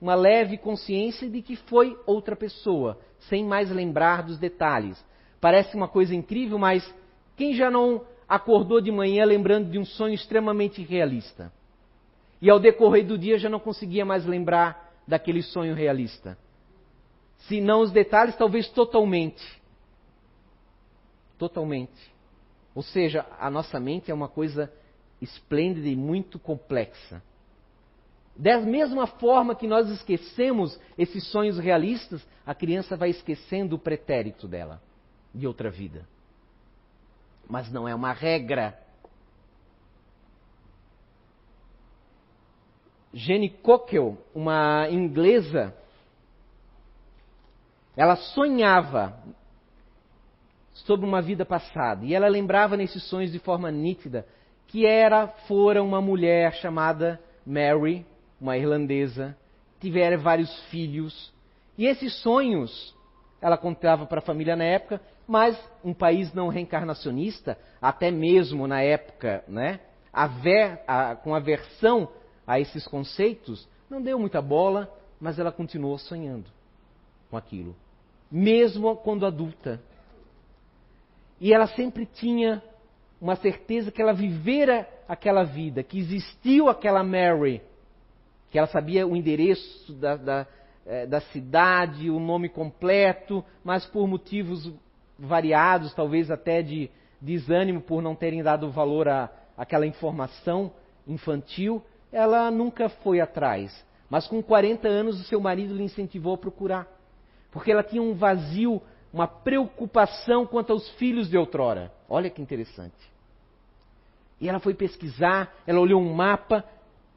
uma 0.00 0.14
leve 0.14 0.56
consciência 0.56 1.28
de 1.28 1.42
que 1.42 1.56
foi 1.56 1.98
outra 2.06 2.36
pessoa, 2.36 3.00
sem 3.28 3.44
mais 3.44 3.68
lembrar 3.68 4.22
dos 4.22 4.38
detalhes. 4.38 5.04
Parece 5.40 5.76
uma 5.76 5.88
coisa 5.88 6.14
incrível, 6.14 6.56
mas 6.56 6.88
quem 7.36 7.52
já 7.52 7.68
não 7.68 8.02
acordou 8.32 8.80
de 8.80 8.90
manhã 8.90 9.26
lembrando 9.26 9.70
de 9.70 9.78
um 9.78 9.84
sonho 9.84 10.14
extremamente 10.14 10.82
realista. 10.82 11.52
E 12.40 12.48
ao 12.48 12.58
decorrer 12.58 13.06
do 13.06 13.18
dia 13.18 13.36
já 13.36 13.50
não 13.50 13.60
conseguia 13.60 14.06
mais 14.06 14.24
lembrar 14.24 14.90
daquele 15.06 15.42
sonho 15.42 15.74
realista. 15.74 16.38
Se 17.40 17.60
não 17.60 17.82
os 17.82 17.92
detalhes, 17.92 18.34
talvez 18.34 18.70
totalmente. 18.70 19.44
Totalmente. 21.36 22.10
Ou 22.74 22.82
seja, 22.82 23.26
a 23.38 23.50
nossa 23.50 23.78
mente 23.78 24.10
é 24.10 24.14
uma 24.14 24.28
coisa 24.28 24.72
esplêndida 25.20 25.88
e 25.88 25.94
muito 25.94 26.38
complexa. 26.38 27.22
Da 28.34 28.58
mesma 28.62 29.06
forma 29.06 29.54
que 29.54 29.66
nós 29.66 29.90
esquecemos 29.90 30.80
esses 30.96 31.26
sonhos 31.26 31.58
realistas, 31.58 32.26
a 32.46 32.54
criança 32.54 32.96
vai 32.96 33.10
esquecendo 33.10 33.76
o 33.76 33.78
pretérito 33.78 34.48
dela, 34.48 34.80
de 35.34 35.46
outra 35.46 35.70
vida 35.70 36.08
mas 37.48 37.70
não 37.70 37.88
é 37.88 37.94
uma 37.94 38.12
regra. 38.12 38.78
Jenny 43.12 43.50
Cockle, 43.50 44.16
uma 44.34 44.88
inglesa, 44.90 45.74
ela 47.96 48.16
sonhava 48.16 49.18
sobre 50.72 51.06
uma 51.06 51.20
vida 51.20 51.44
passada 51.44 52.04
e 52.04 52.14
ela 52.14 52.28
lembrava 52.28 52.76
nesses 52.76 53.02
sonhos 53.08 53.30
de 53.30 53.38
forma 53.38 53.70
nítida 53.70 54.26
que 54.66 54.86
era 54.86 55.28
fora 55.46 55.82
uma 55.82 56.00
mulher 56.00 56.54
chamada 56.54 57.20
Mary, 57.44 58.06
uma 58.40 58.56
irlandesa, 58.56 59.36
tivera 59.78 60.16
vários 60.16 60.50
filhos 60.70 61.30
e 61.76 61.86
esses 61.86 62.14
sonhos 62.22 62.94
ela 63.40 63.58
contava 63.58 64.06
para 64.06 64.20
a 64.20 64.22
família 64.22 64.56
na 64.56 64.64
época, 64.64 65.00
mas 65.32 65.58
um 65.82 65.94
país 65.94 66.30
não 66.34 66.48
reencarnacionista, 66.48 67.56
até 67.80 68.10
mesmo 68.10 68.66
na 68.66 68.82
época, 68.82 69.42
né, 69.48 69.80
a, 70.12 71.16
com 71.16 71.34
aversão 71.34 72.06
a 72.46 72.60
esses 72.60 72.86
conceitos, 72.86 73.66
não 73.88 74.02
deu 74.02 74.18
muita 74.18 74.42
bola, 74.42 74.94
mas 75.18 75.38
ela 75.38 75.50
continuou 75.50 75.96
sonhando 75.96 76.50
com 77.30 77.38
aquilo, 77.38 77.74
mesmo 78.30 78.94
quando 78.94 79.24
adulta. 79.24 79.82
E 81.40 81.50
ela 81.54 81.66
sempre 81.66 82.04
tinha 82.04 82.62
uma 83.18 83.36
certeza 83.36 83.90
que 83.90 84.02
ela 84.02 84.12
vivera 84.12 84.86
aquela 85.08 85.44
vida, 85.44 85.82
que 85.82 85.98
existiu 85.98 86.68
aquela 86.68 87.02
Mary, 87.02 87.62
que 88.50 88.58
ela 88.58 88.66
sabia 88.66 89.06
o 89.06 89.16
endereço 89.16 89.94
da, 89.94 90.14
da 90.14 90.46
é, 90.84 91.06
da 91.06 91.20
cidade, 91.20 92.10
o 92.10 92.18
nome 92.18 92.48
completo, 92.48 93.44
mas 93.62 93.86
por 93.86 94.06
motivos 94.06 94.72
variados, 95.18 95.94
talvez 95.94 96.30
até 96.30 96.62
de 96.62 96.90
desânimo 97.20 97.80
por 97.80 98.02
não 98.02 98.14
terem 98.14 98.42
dado 98.42 98.70
valor 98.70 99.08
a 99.08 99.30
aquela 99.56 99.86
informação 99.86 100.72
infantil, 101.06 101.82
ela 102.10 102.50
nunca 102.50 102.88
foi 102.88 103.20
atrás. 103.20 103.84
Mas 104.08 104.26
com 104.26 104.42
40 104.42 104.88
anos 104.88 105.20
o 105.20 105.24
seu 105.24 105.40
marido 105.40 105.74
lhe 105.74 105.84
incentivou 105.84 106.34
a 106.34 106.38
procurar, 106.38 106.86
porque 107.50 107.70
ela 107.70 107.82
tinha 107.82 108.02
um 108.02 108.14
vazio, 108.14 108.82
uma 109.12 109.26
preocupação 109.26 110.46
quanto 110.46 110.72
aos 110.72 110.88
filhos 110.92 111.28
de 111.28 111.36
outrora. 111.36 111.92
Olha 112.08 112.28
que 112.28 112.42
interessante. 112.42 113.10
E 114.40 114.48
ela 114.48 114.58
foi 114.58 114.74
pesquisar, 114.74 115.54
ela 115.66 115.80
olhou 115.80 116.00
um 116.00 116.12
mapa, 116.12 116.64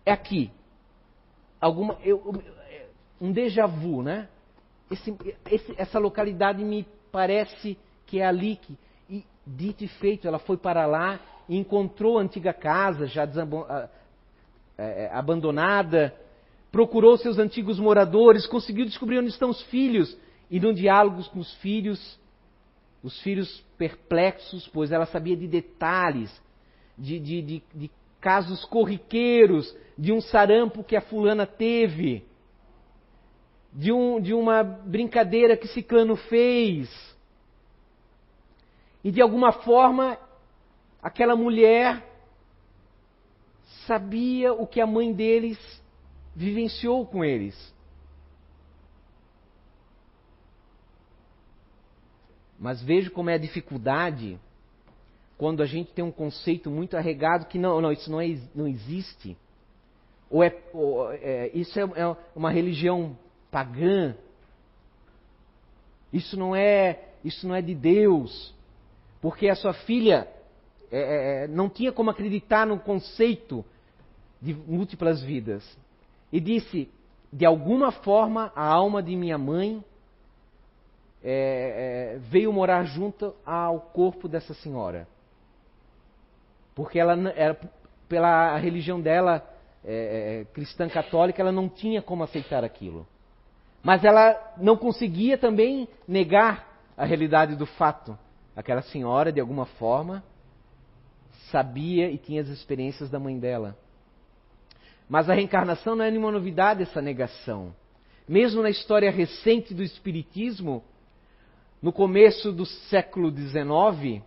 é 0.06 0.12
aqui. 0.12 0.52
Alguma, 1.60 1.98
eu, 2.04 2.42
um 3.20 3.32
déjà 3.32 3.66
vu, 3.66 4.04
né? 4.04 4.30
Esse, 4.92 5.16
esse, 5.50 5.74
essa 5.78 5.98
localidade 5.98 6.64
me 6.64 6.88
parece 7.15 7.78
que 8.06 8.19
é 8.19 8.25
ali 8.25 8.58
que. 8.58 8.78
E 9.10 9.23
dito 9.47 9.86
e 9.86 9.88
feito, 9.88 10.28
ela 10.28 10.38
foi 10.38 10.58
para 10.58 10.86
lá 10.86 11.17
e 11.47 11.56
encontrou 11.56 12.17
a 12.17 12.21
antiga 12.21 12.51
casa 12.51 13.08
já 13.08 13.25
é, 14.78 15.10
abandonada, 15.13 16.13
procurou 16.73 17.17
seus 17.17 17.39
antigos 17.39 17.80
moradores, 17.80 18.45
conseguiu 18.45 18.84
descobrir 18.84 19.19
onde 19.19 19.30
estão 19.30 19.49
os 19.49 19.62
filhos. 19.63 20.17
E 20.51 20.60
num 20.60 20.73
diálogo 20.73 21.23
com 21.30 21.39
os 21.39 21.54
filhos, 21.56 22.19
os 23.01 23.17
filhos 23.21 23.63
perplexos, 23.78 24.67
pois 24.67 24.91
ela 24.91 25.06
sabia 25.06 25.38
de 25.38 25.47
detalhes, 25.47 26.30
de, 26.97 27.17
de, 27.17 27.41
de, 27.41 27.63
de 27.73 27.91
casos 28.19 28.65
corriqueiros, 28.65 29.73
de 29.97 30.12
um 30.12 30.19
sarampo 30.19 30.84
que 30.84 30.97
a 30.97 31.01
fulana 31.01 31.47
teve 31.47 32.25
de, 33.76 33.92
um, 33.92 34.22
de 34.22 34.34
uma 34.34 34.64
brincadeira 34.64 35.58
que 35.58 35.68
Ciclano 35.68 36.16
fez. 36.16 36.90
E 39.04 39.12
de 39.12 39.22
alguma 39.22 39.52
forma, 39.52 40.18
aquela 41.04 41.36
mulher 41.36 42.04
sabia 43.86 44.54
o 44.54 44.66
que 44.66 44.80
a 44.80 44.88
mãe 44.88 45.14
deles 45.14 45.60
vivenciou 46.34 47.06
com 47.06 47.24
eles. 47.24 47.76
Mas 52.58 52.82
vejo 52.82 53.12
como 53.12 53.30
é 53.30 53.34
a 53.34 53.38
dificuldade 53.38 54.40
quando 55.38 55.62
a 55.62 55.66
gente 55.66 55.92
tem 55.92 56.04
um 56.04 56.12
conceito 56.12 56.72
muito 56.72 56.96
arregado 56.96 57.46
que 57.48 57.60
não, 57.60 57.82
não 57.82 57.92
isso 57.92 58.10
não, 58.10 58.22
é, 58.22 58.40
não 58.56 58.66
existe. 58.66 59.38
Ou 60.30 60.42
é, 60.42 60.58
ou 60.74 61.12
é 61.12 61.50
isso 61.54 61.78
é, 61.78 61.84
é 61.84 62.18
uma 62.34 62.50
religião 62.50 63.18
pagã. 63.56 64.13
Isso 66.12 66.38
não 66.38 66.54
é, 66.54 67.06
isso 67.24 67.48
não 67.48 67.56
é 67.56 67.62
de 67.62 67.74
Deus, 67.74 68.54
porque 69.22 69.48
a 69.48 69.56
sua 69.56 69.72
filha 69.74 70.28
é, 70.91 71.00
é, 71.00 71.44
é, 71.44 71.48
não 71.48 71.70
tinha 71.70 71.94
como 71.94 72.10
acreditar 72.10 72.68
no 72.68 72.78
conceito 72.78 73.63
de 74.41 74.54
múltiplas 74.54 75.22
vidas. 75.24 75.63
E 76.34 76.41
disse: 76.41 76.89
de 77.32 77.46
alguma 77.46 77.94
forma 77.94 78.52
a 78.54 78.65
alma 78.65 79.02
de 79.02 79.15
minha 79.15 79.38
mãe 79.38 79.82
é, 81.24 82.15
é, 82.15 82.20
veio 82.28 82.52
morar 82.52 82.84
junto 82.84 83.34
ao 83.46 83.80
corpo 83.80 84.28
dessa 84.28 84.54
senhora. 84.54 85.08
Porque 86.76 87.00
ela 87.00 87.15
pela 88.10 88.58
religião 88.58 89.00
dela, 89.00 89.41
é, 89.82 90.41
é, 90.41 90.54
cristã 90.54 90.89
católica, 90.89 91.41
ela 91.41 91.54
não 91.54 91.70
tinha 91.70 92.02
como 92.02 92.22
aceitar 92.22 92.62
aquilo. 92.62 93.08
Mas 93.86 94.04
ela 94.04 94.36
não 94.58 94.76
conseguia 94.76 95.38
também 95.38 95.88
negar 96.08 96.76
a 96.98 97.06
realidade 97.06 97.56
do 97.56 97.67
fato. 97.67 98.17
Aquela 98.56 98.82
senhora, 98.82 99.32
de 99.32 99.39
alguma 99.39 99.67
forma, 99.67 100.24
sabia 101.52 102.10
e 102.10 102.17
tinha 102.17 102.41
as 102.41 102.48
experiências 102.48 103.12
da 103.12 103.19
mãe 103.19 103.38
dela. 103.38 103.78
Mas 105.08 105.30
a 105.30 105.36
reencarnação 105.36 105.95
não 105.95 106.04
é 106.04 106.10
nenhuma 106.10 106.32
novidade 106.32 106.82
essa 106.82 107.00
negação. 107.00 107.76
Mesmo 108.28 108.63
na 108.63 108.71
história 108.71 109.12
recente 109.12 109.71
do 109.71 109.84
Espiritismo, 109.84 110.84
no 111.80 111.93
começo 111.93 112.52
do 112.52 112.65
século 112.65 113.30
XIX, 113.30 114.24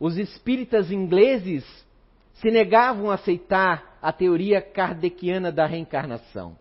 os 0.00 0.18
espíritas 0.18 0.90
ingleses 0.90 1.64
se 2.32 2.50
negavam 2.50 3.12
a 3.12 3.14
aceitar 3.14 3.96
a 4.02 4.12
teoria 4.12 4.60
kardeciana 4.60 5.52
da 5.52 5.64
reencarnação. 5.64 6.56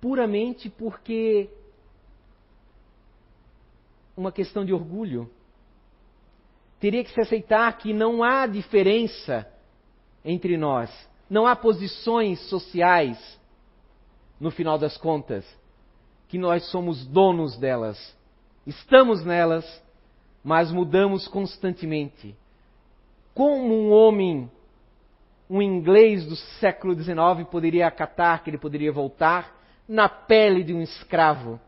Puramente 0.00 0.68
porque 0.70 1.50
uma 4.18 4.32
questão 4.32 4.64
de 4.64 4.74
orgulho. 4.74 5.30
Teria 6.80 7.02
que 7.04 7.12
se 7.12 7.20
aceitar 7.20 7.76
que 7.78 7.92
não 7.92 8.22
há 8.22 8.46
diferença 8.46 9.46
entre 10.24 10.56
nós, 10.56 10.90
não 11.30 11.46
há 11.46 11.56
posições 11.56 12.40
sociais, 12.48 13.18
no 14.38 14.50
final 14.50 14.78
das 14.78 14.96
contas, 14.96 15.44
que 16.28 16.36
nós 16.36 16.68
somos 16.70 17.06
donos 17.06 17.56
delas. 17.56 18.16
Estamos 18.66 19.24
nelas, 19.24 19.64
mas 20.44 20.70
mudamos 20.70 21.26
constantemente. 21.26 22.36
Como 23.34 23.74
um 23.74 23.90
homem, 23.90 24.50
um 25.48 25.62
inglês 25.62 26.26
do 26.26 26.36
século 26.36 26.94
XIX 26.94 27.48
poderia 27.50 27.86
acatar 27.86 28.42
que 28.42 28.50
ele 28.50 28.58
poderia 28.58 28.92
voltar 28.92 29.57
na 29.88 30.08
pele 30.08 30.62
de 30.62 30.74
um 30.74 30.82
escravo, 30.82 31.58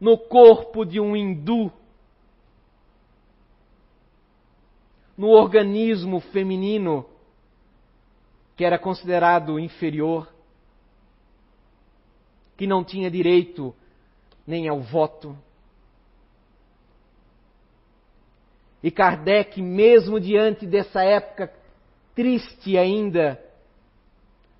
no 0.00 0.18
corpo 0.18 0.84
de 0.84 0.98
um 1.00 1.14
hindu, 1.14 1.72
no 5.16 5.28
organismo 5.28 6.20
feminino 6.20 7.06
que 8.56 8.64
era 8.64 8.78
considerado 8.78 9.58
inferior, 9.58 10.28
que 12.56 12.66
não 12.66 12.82
tinha 12.82 13.10
direito 13.10 13.74
nem 14.46 14.68
ao 14.68 14.80
voto. 14.80 15.36
E 18.82 18.90
Kardec, 18.90 19.60
mesmo 19.60 20.18
diante 20.18 20.66
dessa 20.66 21.02
época 21.02 21.52
triste 22.14 22.78
ainda, 22.78 23.42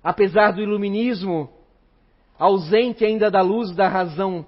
apesar 0.07 0.53
do 0.53 0.61
iluminismo, 0.61 1.51
ausente 2.39 3.03
ainda 3.03 3.29
da 3.29 3.41
luz 3.41 3.75
da 3.75 3.89
razão, 3.89 4.47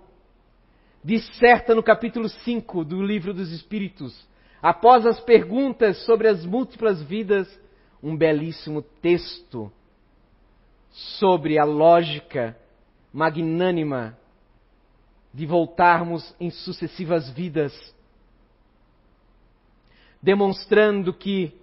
disserta 1.04 1.76
no 1.76 1.84
capítulo 1.84 2.30
5 2.30 2.86
do 2.86 3.04
Livro 3.04 3.34
dos 3.34 3.52
Espíritos, 3.52 4.26
após 4.62 5.06
as 5.06 5.19
perguntas 5.19 6.06
sobre 6.06 6.30
as 6.30 6.45
múltiplas 6.45 7.04
vidas, 7.04 7.45
um 8.02 8.15
belíssimo 8.15 8.82
texto 8.82 9.69
sobre 11.19 11.60
a 11.60 11.65
lógica 11.65 12.58
magnânima 13.12 14.17
de 15.34 15.45
voltarmos 15.45 16.34
em 16.39 16.50
sucessivas 16.50 17.30
vidas, 17.32 17.74
demonstrando 20.24 21.13
que 21.13 21.54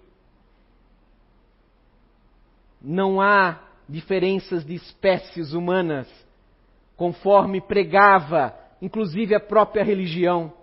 não 2.79 3.19
há 3.19 3.65
diferenças 3.87 4.65
de 4.65 4.75
espécies 4.75 5.53
humanas, 5.53 6.07
conforme 6.95 7.61
pregava, 7.61 8.53
inclusive 8.81 9.33
a 9.35 9.39
própria 9.39 9.83
religião, 9.83 10.53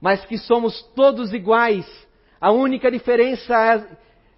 mas 0.00 0.24
que 0.24 0.38
somos 0.38 0.82
todos 0.94 1.32
iguais. 1.32 1.86
A 2.40 2.50
única 2.50 2.90
diferença 2.90 3.86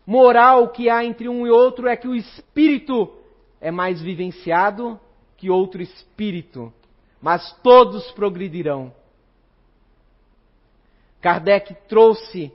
moral 0.06 0.68
que 0.68 0.90
há 0.90 1.04
entre 1.04 1.28
um 1.28 1.46
e 1.46 1.50
outro 1.50 1.86
é 1.88 1.96
que 1.96 2.08
o 2.08 2.14
espírito 2.14 3.12
é 3.60 3.70
mais 3.70 4.00
vivenciado 4.00 4.98
que 5.36 5.50
outro 5.50 5.80
espírito, 5.80 6.72
mas 7.20 7.52
todos 7.62 8.10
progredirão. 8.12 8.92
Kardec 11.20 11.74
trouxe 11.88 12.52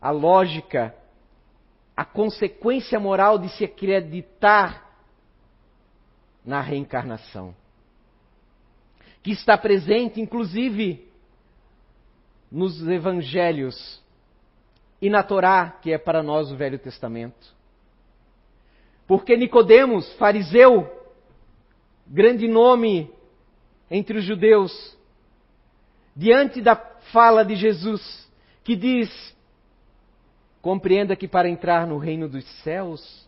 a 0.00 0.10
lógica, 0.10 0.94
a 1.96 2.04
consequência 2.04 3.00
moral 3.00 3.38
de 3.38 3.48
se 3.56 3.64
acreditar 3.64 4.84
na 6.44 6.60
reencarnação, 6.60 7.54
que 9.22 9.32
está 9.32 9.56
presente 9.56 10.20
inclusive 10.20 11.10
nos 12.50 12.86
evangelhos 12.86 14.02
e 15.00 15.10
na 15.10 15.22
Torá, 15.22 15.70
que 15.82 15.92
é 15.92 15.98
para 15.98 16.22
nós 16.22 16.50
o 16.52 16.56
Velho 16.56 16.78
Testamento. 16.78 17.54
Porque 19.06 19.36
Nicodemos, 19.36 20.12
fariseu, 20.14 20.90
grande 22.06 22.46
nome 22.48 23.10
entre 23.90 24.18
os 24.18 24.24
judeus, 24.24 24.96
diante 26.14 26.60
da 26.60 26.76
fala 27.12 27.44
de 27.44 27.54
Jesus, 27.54 28.28
que 28.64 28.74
diz: 28.74 29.35
Compreenda 30.66 31.14
que 31.14 31.28
para 31.28 31.48
entrar 31.48 31.86
no 31.86 31.96
reino 31.96 32.28
dos 32.28 32.44
céus, 32.64 33.24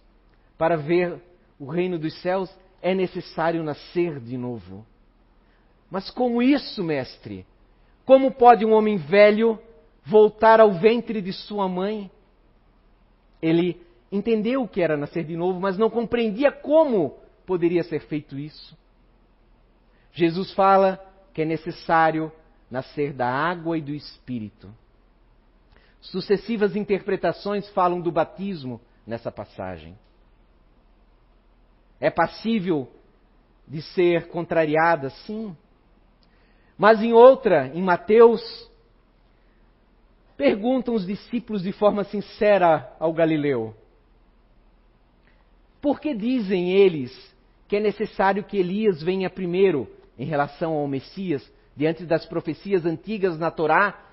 para 0.58 0.76
ver 0.76 1.22
o 1.56 1.66
reino 1.66 1.96
dos 1.96 2.20
céus, 2.20 2.52
é 2.82 2.92
necessário 2.96 3.62
nascer 3.62 4.18
de 4.18 4.36
novo. 4.36 4.84
Mas 5.88 6.10
como 6.10 6.42
isso, 6.42 6.82
mestre? 6.82 7.46
Como 8.04 8.32
pode 8.32 8.66
um 8.66 8.72
homem 8.72 8.96
velho 8.96 9.56
voltar 10.04 10.58
ao 10.58 10.72
ventre 10.72 11.22
de 11.22 11.32
sua 11.32 11.68
mãe? 11.68 12.10
Ele 13.40 13.80
entendeu 14.10 14.64
o 14.64 14.68
que 14.68 14.82
era 14.82 14.96
nascer 14.96 15.22
de 15.22 15.36
novo, 15.36 15.60
mas 15.60 15.78
não 15.78 15.88
compreendia 15.88 16.50
como 16.50 17.18
poderia 17.46 17.84
ser 17.84 18.00
feito 18.00 18.36
isso. 18.36 18.76
Jesus 20.12 20.52
fala 20.54 21.00
que 21.32 21.42
é 21.42 21.44
necessário 21.44 22.32
nascer 22.68 23.12
da 23.12 23.28
água 23.28 23.78
e 23.78 23.80
do 23.80 23.94
espírito. 23.94 24.68
Sucessivas 26.00 26.76
interpretações 26.76 27.68
falam 27.70 28.00
do 28.00 28.12
batismo 28.12 28.80
nessa 29.06 29.32
passagem. 29.32 29.98
É 32.00 32.10
passível 32.10 32.88
de 33.66 33.82
ser 33.82 34.28
contrariada, 34.28 35.10
sim. 35.10 35.56
Mas 36.76 37.02
em 37.02 37.12
outra, 37.12 37.66
em 37.74 37.82
Mateus, 37.82 38.40
perguntam 40.36 40.94
os 40.94 41.04
discípulos 41.04 41.62
de 41.62 41.72
forma 41.72 42.04
sincera 42.04 42.94
ao 43.00 43.12
Galileu: 43.12 43.74
por 45.80 46.00
que 46.00 46.14
dizem 46.14 46.70
eles 46.70 47.36
que 47.66 47.76
é 47.76 47.80
necessário 47.80 48.44
que 48.44 48.56
Elias 48.56 49.02
venha 49.02 49.28
primeiro 49.28 49.88
em 50.18 50.24
relação 50.24 50.72
ao 50.72 50.88
Messias, 50.88 51.52
diante 51.76 52.04
das 52.04 52.24
profecias 52.24 52.84
antigas 52.86 53.38
na 53.38 53.50
Torá? 53.50 54.07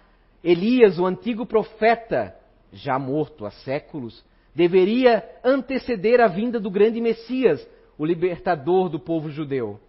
Elias, 0.45 0.99
o 0.99 1.07
antigo 1.07 1.43
profeta, 1.43 2.35
já 2.71 2.99
morto 2.99 3.47
há 3.47 3.51
séculos, 3.51 4.23
deveria 4.53 5.27
anteceder 5.43 6.21
a 6.21 6.27
vinda 6.27 6.59
do 6.59 6.69
grande 6.69 7.01
Messias, 7.01 7.67
o 7.97 8.05
libertador 8.05 8.87
do 8.87 8.99
povo 8.99 9.31
judeu. 9.31 9.79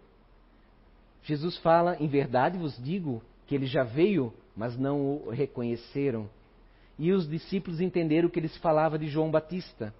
Jesus 1.24 1.58
fala: 1.58 1.98
Em 2.00 2.08
verdade 2.08 2.56
vos 2.56 2.82
digo 2.82 3.22
que 3.46 3.54
ele 3.54 3.66
já 3.66 3.82
veio, 3.82 4.32
mas 4.56 4.78
não 4.78 5.18
o 5.26 5.30
reconheceram. 5.30 6.26
E 6.98 7.12
os 7.12 7.28
discípulos 7.28 7.78
entenderam 7.78 8.30
que 8.30 8.38
ele 8.38 8.48
falava 8.48 8.98
de 8.98 9.08
João 9.08 9.30
Batista. 9.30 9.92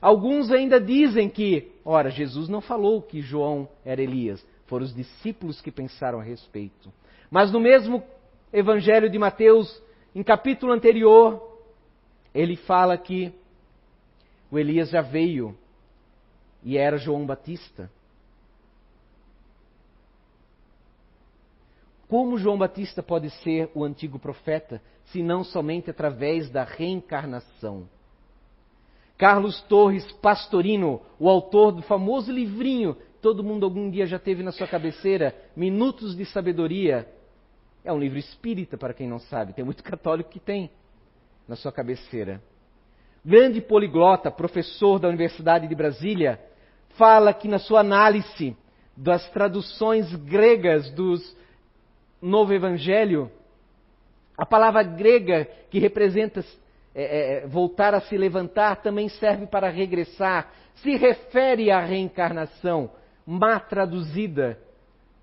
Alguns 0.00 0.50
ainda 0.50 0.80
dizem 0.80 1.28
que, 1.28 1.72
ora, 1.84 2.08
Jesus 2.08 2.48
não 2.48 2.62
falou 2.62 3.02
que 3.02 3.20
João 3.20 3.68
era 3.84 4.00
Elias, 4.00 4.42
foram 4.64 4.86
os 4.86 4.94
discípulos 4.94 5.60
que 5.60 5.70
pensaram 5.70 6.20
a 6.20 6.22
respeito. 6.22 6.90
Mas 7.30 7.52
no 7.52 7.60
mesmo 7.60 8.02
Evangelho 8.52 9.10
de 9.10 9.18
Mateus, 9.18 9.82
em 10.14 10.22
capítulo 10.22 10.72
anterior, 10.72 11.58
ele 12.34 12.56
fala 12.56 12.96
que 12.96 13.32
O 14.50 14.58
Elias 14.58 14.90
já 14.90 15.02
veio 15.02 15.56
e 16.62 16.76
era 16.78 16.96
João 16.96 17.26
Batista. 17.26 17.90
Como 22.08 22.38
João 22.38 22.56
Batista 22.56 23.02
pode 23.02 23.28
ser 23.42 23.70
o 23.74 23.84
antigo 23.84 24.18
profeta, 24.18 24.80
se 25.06 25.22
não 25.22 25.44
somente 25.44 25.90
através 25.90 26.48
da 26.48 26.64
reencarnação? 26.64 27.86
Carlos 29.18 29.60
Torres 29.62 30.10
Pastorino, 30.12 31.02
o 31.18 31.28
autor 31.28 31.72
do 31.72 31.82
famoso 31.82 32.32
livrinho, 32.32 32.96
todo 33.20 33.44
mundo 33.44 33.64
algum 33.64 33.90
dia 33.90 34.06
já 34.06 34.18
teve 34.18 34.42
na 34.42 34.52
sua 34.52 34.66
cabeceira, 34.66 35.34
Minutos 35.54 36.16
de 36.16 36.24
Sabedoria. 36.24 37.06
É 37.88 37.92
um 37.92 37.98
livro 37.98 38.18
espírita, 38.18 38.76
para 38.76 38.92
quem 38.92 39.08
não 39.08 39.18
sabe, 39.18 39.54
tem 39.54 39.64
muito 39.64 39.80
católico 39.90 40.28
que 40.28 40.38
tem 40.38 40.70
na 41.48 41.56
sua 41.56 41.72
cabeceira. 41.72 42.38
Grande 43.24 43.62
poliglota, 43.62 44.30
professor 44.30 44.98
da 44.98 45.08
Universidade 45.08 45.66
de 45.66 45.74
Brasília, 45.74 46.38
fala 46.98 47.32
que 47.32 47.48
na 47.48 47.58
sua 47.58 47.80
análise 47.80 48.54
das 48.94 49.30
traduções 49.30 50.14
gregas 50.16 50.90
dos 50.90 51.34
Novo 52.20 52.52
Evangelho, 52.52 53.32
a 54.36 54.44
palavra 54.44 54.82
grega 54.82 55.46
que 55.70 55.78
representa 55.78 56.44
é, 56.94 57.44
é, 57.44 57.46
voltar 57.46 57.94
a 57.94 58.02
se 58.02 58.18
levantar 58.18 58.82
também 58.82 59.08
serve 59.08 59.46
para 59.46 59.70
regressar, 59.70 60.52
se 60.74 60.94
refere 60.94 61.70
à 61.70 61.80
reencarnação, 61.80 62.90
má 63.26 63.58
traduzida 63.58 64.58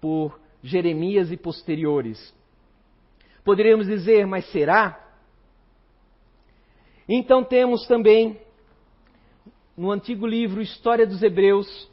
por 0.02 0.40
Jeremias 0.64 1.32
e 1.32 1.38
posteriores. 1.38 2.34
Poderíamos 3.46 3.86
dizer, 3.86 4.26
mas 4.26 4.44
será? 4.52 5.00
Então 7.08 7.44
temos 7.44 7.86
também 7.86 8.42
no 9.78 9.92
antigo 9.92 10.26
livro 10.26 10.64
História 10.64 11.06
dos 11.06 11.22
Hebreus, 11.22 11.88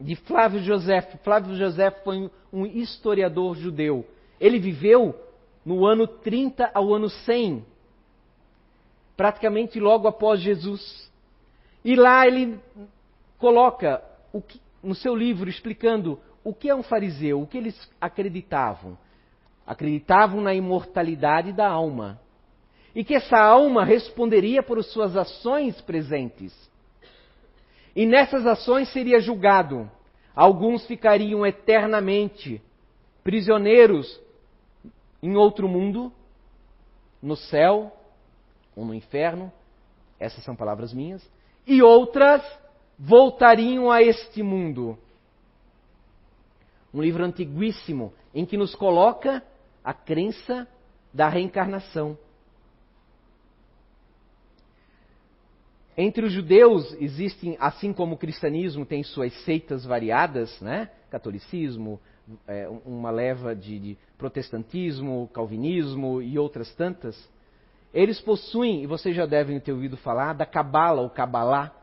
de 0.00 0.16
Flávio 0.16 0.60
José. 0.60 1.00
Flávio 1.22 1.54
José 1.54 1.92
foi 2.02 2.28
um 2.52 2.66
historiador 2.66 3.56
judeu. 3.56 4.04
Ele 4.40 4.58
viveu 4.58 5.14
no 5.64 5.86
ano 5.86 6.08
30 6.08 6.68
ao 6.74 6.92
ano 6.92 7.08
100, 7.08 7.64
praticamente 9.16 9.78
logo 9.78 10.08
após 10.08 10.40
Jesus. 10.40 11.08
E 11.84 11.94
lá 11.94 12.26
ele 12.26 12.58
coloca 13.38 14.02
que, 14.48 14.60
no 14.82 14.94
seu 14.96 15.14
livro 15.14 15.48
explicando 15.48 16.18
o 16.42 16.52
que 16.52 16.68
é 16.68 16.74
um 16.74 16.82
fariseu, 16.82 17.40
o 17.40 17.46
que 17.46 17.58
eles 17.58 17.90
acreditavam. 18.00 18.98
Acreditavam 19.70 20.40
na 20.40 20.52
imortalidade 20.52 21.52
da 21.52 21.68
alma. 21.68 22.20
E 22.92 23.04
que 23.04 23.14
essa 23.14 23.38
alma 23.38 23.84
responderia 23.84 24.64
por 24.64 24.82
suas 24.82 25.16
ações 25.16 25.80
presentes. 25.82 26.52
E 27.94 28.04
nessas 28.04 28.44
ações 28.48 28.92
seria 28.92 29.20
julgado. 29.20 29.88
Alguns 30.34 30.84
ficariam 30.86 31.46
eternamente 31.46 32.60
prisioneiros 33.22 34.20
em 35.22 35.36
outro 35.36 35.68
mundo, 35.68 36.12
no 37.22 37.36
céu 37.36 37.96
ou 38.74 38.84
no 38.84 38.92
inferno. 38.92 39.52
Essas 40.18 40.42
são 40.42 40.56
palavras 40.56 40.92
minhas. 40.92 41.24
E 41.64 41.80
outras 41.80 42.42
voltariam 42.98 43.88
a 43.88 44.02
este 44.02 44.42
mundo. 44.42 44.98
Um 46.92 47.00
livro 47.00 47.24
antiguíssimo 47.24 48.12
em 48.34 48.44
que 48.44 48.56
nos 48.56 48.74
coloca 48.74 49.44
a 49.84 49.92
crença 49.92 50.66
da 51.12 51.28
reencarnação. 51.28 52.16
Entre 55.96 56.24
os 56.24 56.32
judeus 56.32 56.96
existem, 57.00 57.56
assim 57.60 57.92
como 57.92 58.14
o 58.14 58.18
cristianismo 58.18 58.86
tem 58.86 59.02
suas 59.02 59.32
seitas 59.44 59.84
variadas, 59.84 60.60
né? 60.60 60.90
catolicismo, 61.10 62.00
é, 62.46 62.68
uma 62.86 63.10
leva 63.10 63.54
de, 63.54 63.78
de 63.78 63.98
protestantismo, 64.16 65.28
calvinismo 65.34 66.22
e 66.22 66.38
outras 66.38 66.72
tantas, 66.74 67.28
eles 67.92 68.20
possuem, 68.20 68.82
e 68.82 68.86
vocês 68.86 69.16
já 69.16 69.26
devem 69.26 69.58
ter 69.58 69.72
ouvido 69.72 69.96
falar, 69.96 70.32
da 70.32 70.46
Cabala 70.46 71.02
ou 71.02 71.10
Cabalá. 71.10 71.74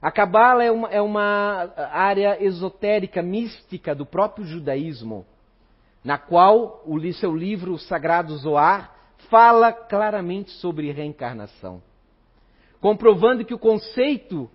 A 0.00 0.10
Cabala 0.10 0.64
é 0.64 0.70
uma, 0.70 0.88
é 0.88 1.02
uma 1.02 1.70
área 1.92 2.42
esotérica, 2.42 3.22
mística 3.22 3.94
do 3.94 4.06
próprio 4.06 4.46
judaísmo, 4.46 5.26
na 6.02 6.18
qual 6.18 6.82
o 6.86 7.12
seu 7.12 7.34
livro 7.34 7.72
o 7.72 7.78
Sagrado 7.78 8.36
Zoar 8.36 8.94
fala 9.28 9.72
claramente 9.72 10.50
sobre 10.52 10.90
reencarnação 10.90 11.82
comprovando 12.80 13.44
que 13.44 13.54
o 13.54 13.58
conceito 13.58 14.50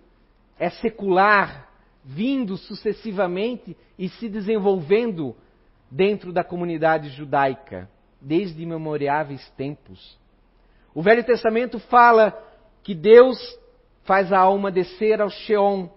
é 0.58 0.68
secular, 0.68 1.68
vindo 2.04 2.56
sucessivamente 2.56 3.76
e 3.98 4.08
se 4.08 4.28
desenvolvendo 4.28 5.34
dentro 5.90 6.32
da 6.32 6.42
comunidade 6.42 7.10
judaica, 7.10 7.88
desde 8.20 8.66
memoriáveis 8.66 9.48
tempos. 9.50 10.18
O 10.94 11.02
Velho 11.02 11.24
Testamento 11.24 11.78
fala 11.78 12.36
que 12.82 12.94
Deus 12.94 13.38
faz 14.04 14.32
a 14.32 14.38
alma 14.38 14.70
descer 14.70 15.20
ao 15.20 15.30
Sheol. 15.30 15.92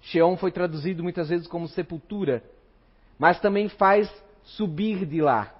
Sheol 0.00 0.36
foi 0.36 0.50
traduzido 0.50 1.02
muitas 1.02 1.28
vezes 1.28 1.46
como 1.46 1.68
sepultura, 1.68 2.42
mas 3.18 3.40
também 3.40 3.68
faz 3.68 4.10
subir 4.44 5.06
de 5.06 5.20
lá. 5.20 5.54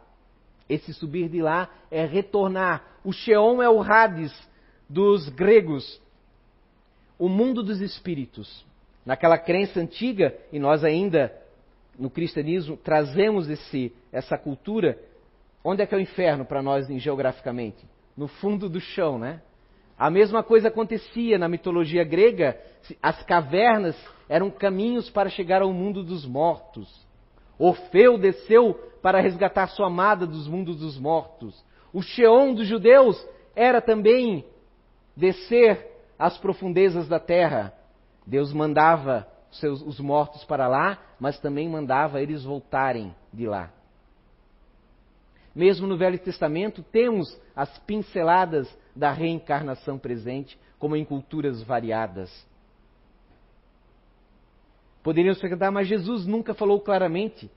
Esse 0.69 0.93
subir 0.95 1.29
de 1.29 1.43
lá 1.43 1.69
é 1.91 2.05
retornar. 2.05 2.85
O 3.05 3.13
Sheol 3.13 3.63
é 3.63 3.69
o 3.69 3.83
Hades, 3.83 4.33
dos 4.89 5.29
gregos, 5.31 6.01
o 7.19 7.29
mundo 7.29 7.63
dos 7.63 7.81
espíritos. 7.81 8.65
Naquela 9.05 9.39
crença 9.39 9.81
antiga, 9.81 10.37
e 10.53 10.59
nós 10.59 10.85
ainda 10.85 11.33
no 11.99 12.09
cristianismo 12.09 12.77
trazemos 12.77 13.49
esse, 13.49 13.93
essa 14.13 14.39
cultura, 14.39 14.99
onde 15.65 15.83
é 15.83 15.87
que 15.87 15.95
é 15.95 15.99
o 15.99 16.01
inferno 16.01 16.45
para 16.45 16.63
nós 16.63 16.87
geograficamente? 17.01 17.85
No 18.17 18.29
fundo 18.29 18.69
do 18.69 18.81
chão, 18.81 19.19
né? 19.19 19.41
A 19.99 20.11
mesma 20.11 20.43
coisa 20.43 20.69
acontecia 20.69 21.39
na 21.39 21.49
mitologia 21.49 22.05
grega, 22.05 22.59
as 23.03 23.23
cavernas 23.23 23.97
eram 24.29 24.51
caminhos 24.51 25.09
para 25.11 25.29
chegar 25.29 25.63
ao 25.63 25.73
mundo 25.73 26.03
dos 26.03 26.27
mortos. 26.27 26.89
Orfeu 27.59 28.19
desceu 28.19 28.75
para 29.03 29.21
resgatar 29.21 29.69
sua 29.69 29.87
amada 29.89 30.27
dos 30.27 30.47
mundos 30.47 30.79
dos 30.79 30.99
mortos. 30.99 31.65
O 31.93 32.03
Sheol 32.03 32.55
dos 32.55 32.67
judeus 32.67 33.23
era 33.55 33.81
também 33.81 34.45
descer 35.17 35.87
às 36.19 36.39
profundezas 36.39 37.09
da 37.09 37.19
terra. 37.19 37.75
Deus 38.27 38.53
mandava 38.53 39.27
seus, 39.51 39.83
os 39.83 40.01
mortos 40.01 40.45
para 40.45 40.67
lá, 40.67 40.99
mas 41.21 41.39
também 41.39 41.69
mandava 41.69 42.23
eles 42.23 42.45
voltarem 42.45 43.15
de 43.33 43.47
lá. 43.47 43.71
Mesmo 45.55 45.87
no 45.87 45.99
Velho 45.99 46.19
Testamento, 46.19 46.83
temos 46.83 47.39
as 47.55 47.79
pinceladas 47.81 48.75
da 48.97 49.13
reencarnação 49.13 49.99
presente, 49.99 50.59
como 50.79 50.97
em 50.97 51.05
culturas 51.05 51.63
variadas. 51.63 52.47
Poderíamos 55.03 55.41
perguntar, 55.41 55.71
mas 55.71 55.89
Jesus 55.89 56.27
nunca 56.27 56.55
falou 56.55 56.81
claramente. 56.81 57.51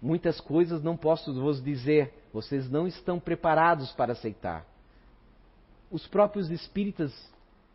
Muitas 0.00 0.40
coisas 0.40 0.82
não 0.82 0.96
posso 0.96 1.32
vos 1.34 1.62
dizer, 1.62 2.12
vocês 2.32 2.70
não 2.70 2.86
estão 2.86 3.18
preparados 3.18 3.92
para 3.92 4.12
aceitar 4.12 4.66
os 5.90 6.06
próprios 6.06 6.50
espíritas, 6.50 7.12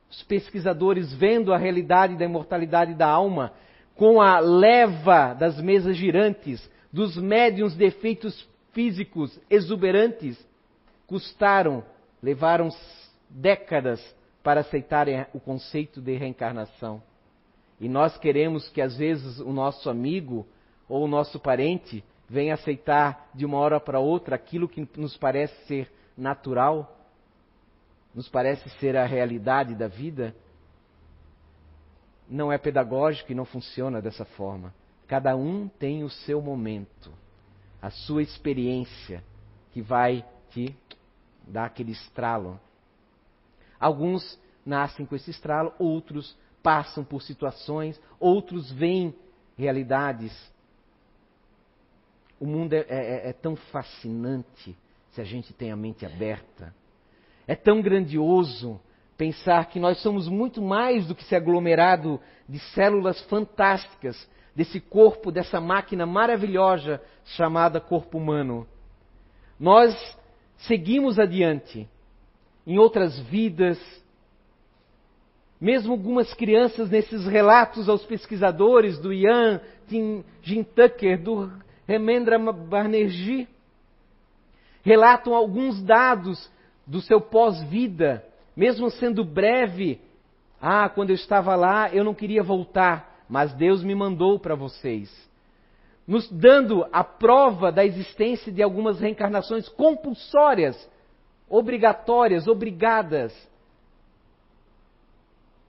os 0.09 0.23
pesquisadores, 0.23 1.11
vendo 1.13 1.53
a 1.53 1.57
realidade 1.57 2.15
da 2.15 2.23
imortalidade 2.23 2.93
da 2.93 3.07
alma, 3.07 3.51
com 3.95 4.21
a 4.21 4.39
leva 4.39 5.34
das 5.34 5.59
mesas 5.59 5.97
girantes, 5.97 6.69
dos 6.91 7.17
médiums 7.17 7.76
de 7.76 7.86
efeitos 7.86 8.47
físicos 8.71 9.38
exuberantes, 9.49 10.38
custaram, 11.05 11.84
levaram 12.23 12.69
décadas 13.30 14.01
para 14.41 14.61
aceitarem 14.61 15.26
o 15.34 15.39
conceito 15.39 15.99
de 15.99 16.15
reencarnação. 16.15 17.01
E 17.80 17.89
nós 17.89 18.17
queremos 18.17 18.69
que 18.69 18.82
às 18.82 18.95
vezes 18.95 19.39
o 19.39 19.51
nosso 19.51 19.89
amigo 19.89 20.47
ou 20.88 21.03
o 21.03 21.07
nosso 21.07 21.39
parente 21.39 22.03
venha 22.28 22.53
aceitar 22.53 23.30
de 23.34 23.45
uma 23.45 23.57
hora 23.57 23.80
para 23.80 23.99
outra 23.99 24.36
aquilo 24.36 24.67
que 24.67 24.88
nos 24.97 25.17
parece 25.17 25.55
ser 25.65 25.91
natural 26.17 26.95
nos 28.15 28.30
parece 28.30 28.69
ser 28.80 28.95
a 28.95 29.05
realidade 29.05 29.76
da 29.76 29.89
vida, 29.89 30.34
não 32.30 32.49
é 32.49 32.57
pedagógico 32.57 33.34
e 33.34 33.36
não 33.36 33.43
funciona 33.43 34.01
dessa 34.01 34.23
forma. 34.23 34.73
Cada 35.05 35.36
um 35.36 35.67
tem 35.67 36.01
o 36.01 36.09
seu 36.09 36.41
momento, 36.41 37.11
a 37.82 37.89
sua 37.89 38.23
experiência 38.23 39.21
que 39.71 39.82
vai 39.82 40.26
te 40.49 40.73
dar 41.45 41.65
aquele 41.65 41.91
estralo. 41.91 42.57
Alguns 43.78 44.39
nascem 44.65 45.05
com 45.05 45.15
esse 45.15 45.30
estralo, 45.30 45.73
outros 45.78 46.36
passam 46.66 47.03
por 47.03 47.22
situações, 47.22 48.01
outros 48.20 48.72
veem 48.72 49.13
realidades. 49.55 50.34
O 52.39 52.47
mundo 52.47 52.74
é, 52.74 52.84
é, 52.89 53.30
é 53.30 53.34
tão 53.34 53.55
fascinante 53.55 54.76
se 55.11 55.22
a 55.22 55.24
gente 55.24 55.53
tem 55.53 55.72
a 55.72 55.76
mente 55.76 56.07
aberta. 56.07 56.74
É 57.47 57.55
tão 57.55 57.84
grandioso 57.84 58.82
pensar 59.16 59.70
que 59.70 59.80
nós 59.80 60.01
somos 60.01 60.28
muito 60.28 60.59
mais 60.59 61.05
do 61.05 61.13
que 61.13 61.22
esse 61.22 61.36
aglomerado 61.36 62.20
de 62.49 62.57
células 62.74 63.22
fantásticas 63.26 64.28
desse 64.55 64.80
corpo, 64.80 65.32
dessa 65.32 65.61
máquina 65.61 66.07
maravilhosa 66.07 66.99
chamada 67.26 67.80
corpo 67.80 68.18
humano. 68.18 68.66
Nós 69.59 69.95
seguimos 70.57 71.20
adiante 71.20 71.88
em 72.66 72.80
outras 72.80 73.20
vidas. 73.20 73.78
Mesmo 75.60 75.93
algumas 75.93 76.34
crianças 76.34 76.89
nesses 76.89 77.26
relatos 77.26 77.88
aos 77.88 78.03
pesquisadores 78.06 78.99
do 78.99 79.14
Ian 79.14 79.62
Jim 79.88 80.64
Tucker, 80.64 81.22
do 81.22 81.51
Remendra 81.88 82.38
Banerjee, 82.39 83.47
relatam 84.84 85.34
alguns 85.34 85.82
dados 85.82 86.51
do 86.86 87.01
seu 87.01 87.20
pós-vida, 87.20 88.24
mesmo 88.56 88.89
sendo 88.89 89.24
breve. 89.24 89.99
Ah, 90.62 90.89
quando 90.89 91.10
eu 91.10 91.16
estava 91.16 91.56
lá, 91.56 91.89
eu 91.93 92.03
não 92.03 92.14
queria 92.14 92.43
voltar, 92.43 93.24
mas 93.30 93.53
Deus 93.53 93.84
me 93.84 93.95
mandou 93.95 94.39
para 94.39 94.56
vocês. 94.56 95.12
Nos 96.08 96.30
dando 96.32 96.86
a 96.91 97.03
prova 97.03 97.72
da 97.72 97.84
existência 97.84 98.51
de 98.51 98.62
algumas 98.62 98.99
reencarnações 98.99 99.68
compulsórias, 99.70 100.89
obrigatórias, 101.49 102.47
obrigadas. 102.47 103.34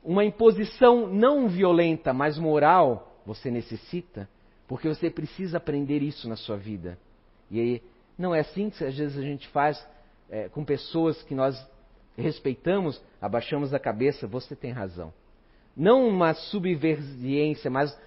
Uma 0.07 0.25
imposição 0.25 1.09
não 1.09 1.49
violenta, 1.49 2.13
mas 2.13 2.39
moral, 2.39 3.21
você 3.27 3.51
necessita, 3.51 4.29
porque 4.69 4.87
você 4.87 5.11
precisa 5.11 5.57
aprender 5.57 6.01
isso 6.01 6.29
na 6.29 6.37
sua 6.37 6.57
vida. 6.57 6.97
E 7.51 7.59
aí, 7.59 7.83
não 8.17 8.33
é 8.33 8.39
assim 8.39 8.71
que 8.71 8.85
às 8.85 8.97
vezes 8.97 9.19
a 9.19 9.23
gente 9.23 9.49
faz 9.49 9.85
é, 10.31 10.49
com 10.49 10.65
pessoas 10.65 11.21
que 11.25 11.35
nós 11.35 11.61
respeitamos, 12.17 13.03
abaixamos 13.21 13.75
a 13.75 13.81
cabeça, 13.81 14.29
você 14.29 14.55
tem 14.55 14.71
razão. 14.71 15.13
Não 15.77 16.07
uma 16.07 16.35
subversiência, 16.35 17.69
mas 17.69 17.99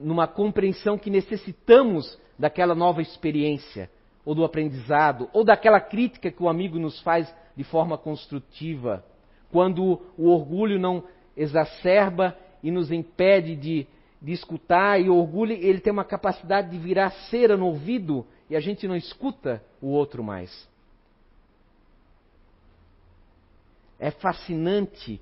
numa 0.00 0.26
compreensão 0.26 0.96
que 0.96 1.10
necessitamos 1.10 2.18
daquela 2.38 2.74
nova 2.74 3.02
experiência, 3.02 3.90
ou 4.24 4.34
do 4.34 4.42
aprendizado, 4.42 5.28
ou 5.34 5.44
daquela 5.44 5.82
crítica 5.82 6.30
que 6.30 6.42
o 6.42 6.48
amigo 6.48 6.78
nos 6.78 6.98
faz 7.02 7.30
de 7.54 7.62
forma 7.62 7.98
construtiva. 7.98 9.04
Quando 9.50 10.00
o 10.16 10.30
orgulho 10.30 10.80
não 10.80 11.04
exacerba 11.36 12.36
e 12.62 12.70
nos 12.70 12.90
impede 12.90 13.56
de, 13.56 13.86
de 14.20 14.32
escutar, 14.32 15.00
e 15.00 15.08
o 15.08 15.16
orgulho 15.16 15.52
ele 15.52 15.80
tem 15.80 15.92
uma 15.92 16.04
capacidade 16.04 16.70
de 16.70 16.78
virar 16.78 17.10
cera 17.30 17.56
no 17.56 17.66
ouvido 17.66 18.26
e 18.48 18.56
a 18.56 18.60
gente 18.60 18.86
não 18.86 18.96
escuta 18.96 19.62
o 19.80 19.88
outro 19.88 20.22
mais. 20.22 20.68
É 23.98 24.10
fascinante 24.10 25.20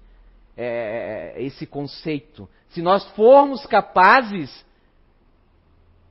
é, 0.57 1.35
esse 1.39 1.67
conceito. 1.67 2.49
Se 2.71 2.83
nós 2.83 3.07
formos 3.11 3.65
capazes 3.67 4.65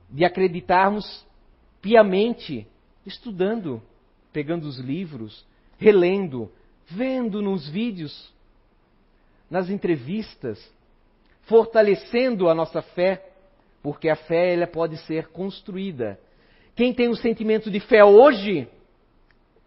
de 0.08 0.24
acreditarmos 0.24 1.24
piamente, 1.80 2.66
estudando, 3.06 3.82
pegando 4.32 4.64
os 4.64 4.78
livros, 4.78 5.44
relendo, 5.78 6.50
vendo 6.88 7.40
nos 7.40 7.68
vídeos, 7.68 8.32
nas 9.50 9.68
entrevistas, 9.68 10.58
fortalecendo 11.42 12.48
a 12.48 12.54
nossa 12.54 12.80
fé, 12.80 13.26
porque 13.82 14.08
a 14.08 14.16
fé 14.16 14.54
ela 14.54 14.66
pode 14.66 14.96
ser 14.98 15.28
construída 15.28 16.18
quem 16.80 16.94
tem 16.94 17.10
um 17.10 17.14
sentimento 17.14 17.70
de 17.70 17.78
fé 17.78 18.02
hoje, 18.02 18.66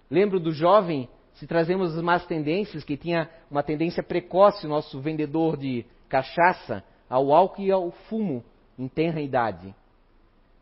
lembro 0.10 0.40
do 0.40 0.52
jovem, 0.52 1.08
se 1.36 1.46
trazemos 1.46 1.96
as 1.96 2.02
más 2.02 2.26
tendências, 2.26 2.84
que 2.84 2.98
tinha 2.98 3.30
uma 3.52 3.62
tendência 3.62 4.02
precoce, 4.02 4.66
nosso 4.66 5.00
vendedor 5.00 5.56
de 5.56 5.86
cachaça, 6.10 6.84
ao 7.08 7.32
álcool 7.32 7.62
e 7.62 7.72
ao 7.72 7.92
fumo, 8.10 8.44
em 8.80 8.88
tenra 8.88 9.22
idade. 9.22 9.76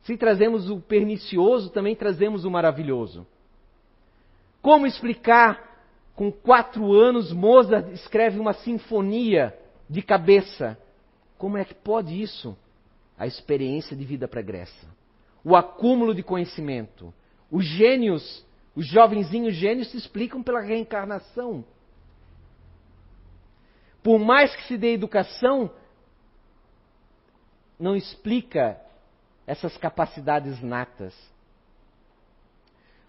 Se 0.03 0.17
trazemos 0.17 0.69
o 0.69 0.81
pernicioso, 0.81 1.69
também 1.69 1.95
trazemos 1.95 2.43
o 2.43 2.51
maravilhoso. 2.51 3.25
Como 4.61 4.85
explicar, 4.85 5.70
com 6.15 6.31
quatro 6.31 6.93
anos, 6.93 7.31
Mozart 7.31 7.91
escreve 7.91 8.39
uma 8.39 8.53
sinfonia 8.53 9.57
de 9.89 10.01
cabeça? 10.01 10.77
Como 11.37 11.57
é 11.57 11.65
que 11.65 11.73
pode 11.73 12.21
isso? 12.21 12.57
A 13.17 13.25
experiência 13.25 13.95
de 13.95 14.05
vida 14.05 14.27
pregressa 14.27 15.01
o 15.43 15.55
acúmulo 15.55 16.13
de 16.13 16.23
conhecimento. 16.23 17.13
Os 17.49 17.65
gênios, 17.65 18.45
os 18.75 18.85
jovenzinhos 18.85 19.55
gênios 19.55 19.91
se 19.91 19.97
explicam 19.97 20.41
pela 20.41 20.61
reencarnação. 20.61 21.65
Por 24.03 24.19
mais 24.19 24.55
que 24.55 24.63
se 24.63 24.77
dê 24.77 24.93
educação, 24.93 25.71
não 27.79 27.95
explica 27.95 28.79
essas 29.45 29.75
capacidades 29.77 30.61
natas. 30.61 31.15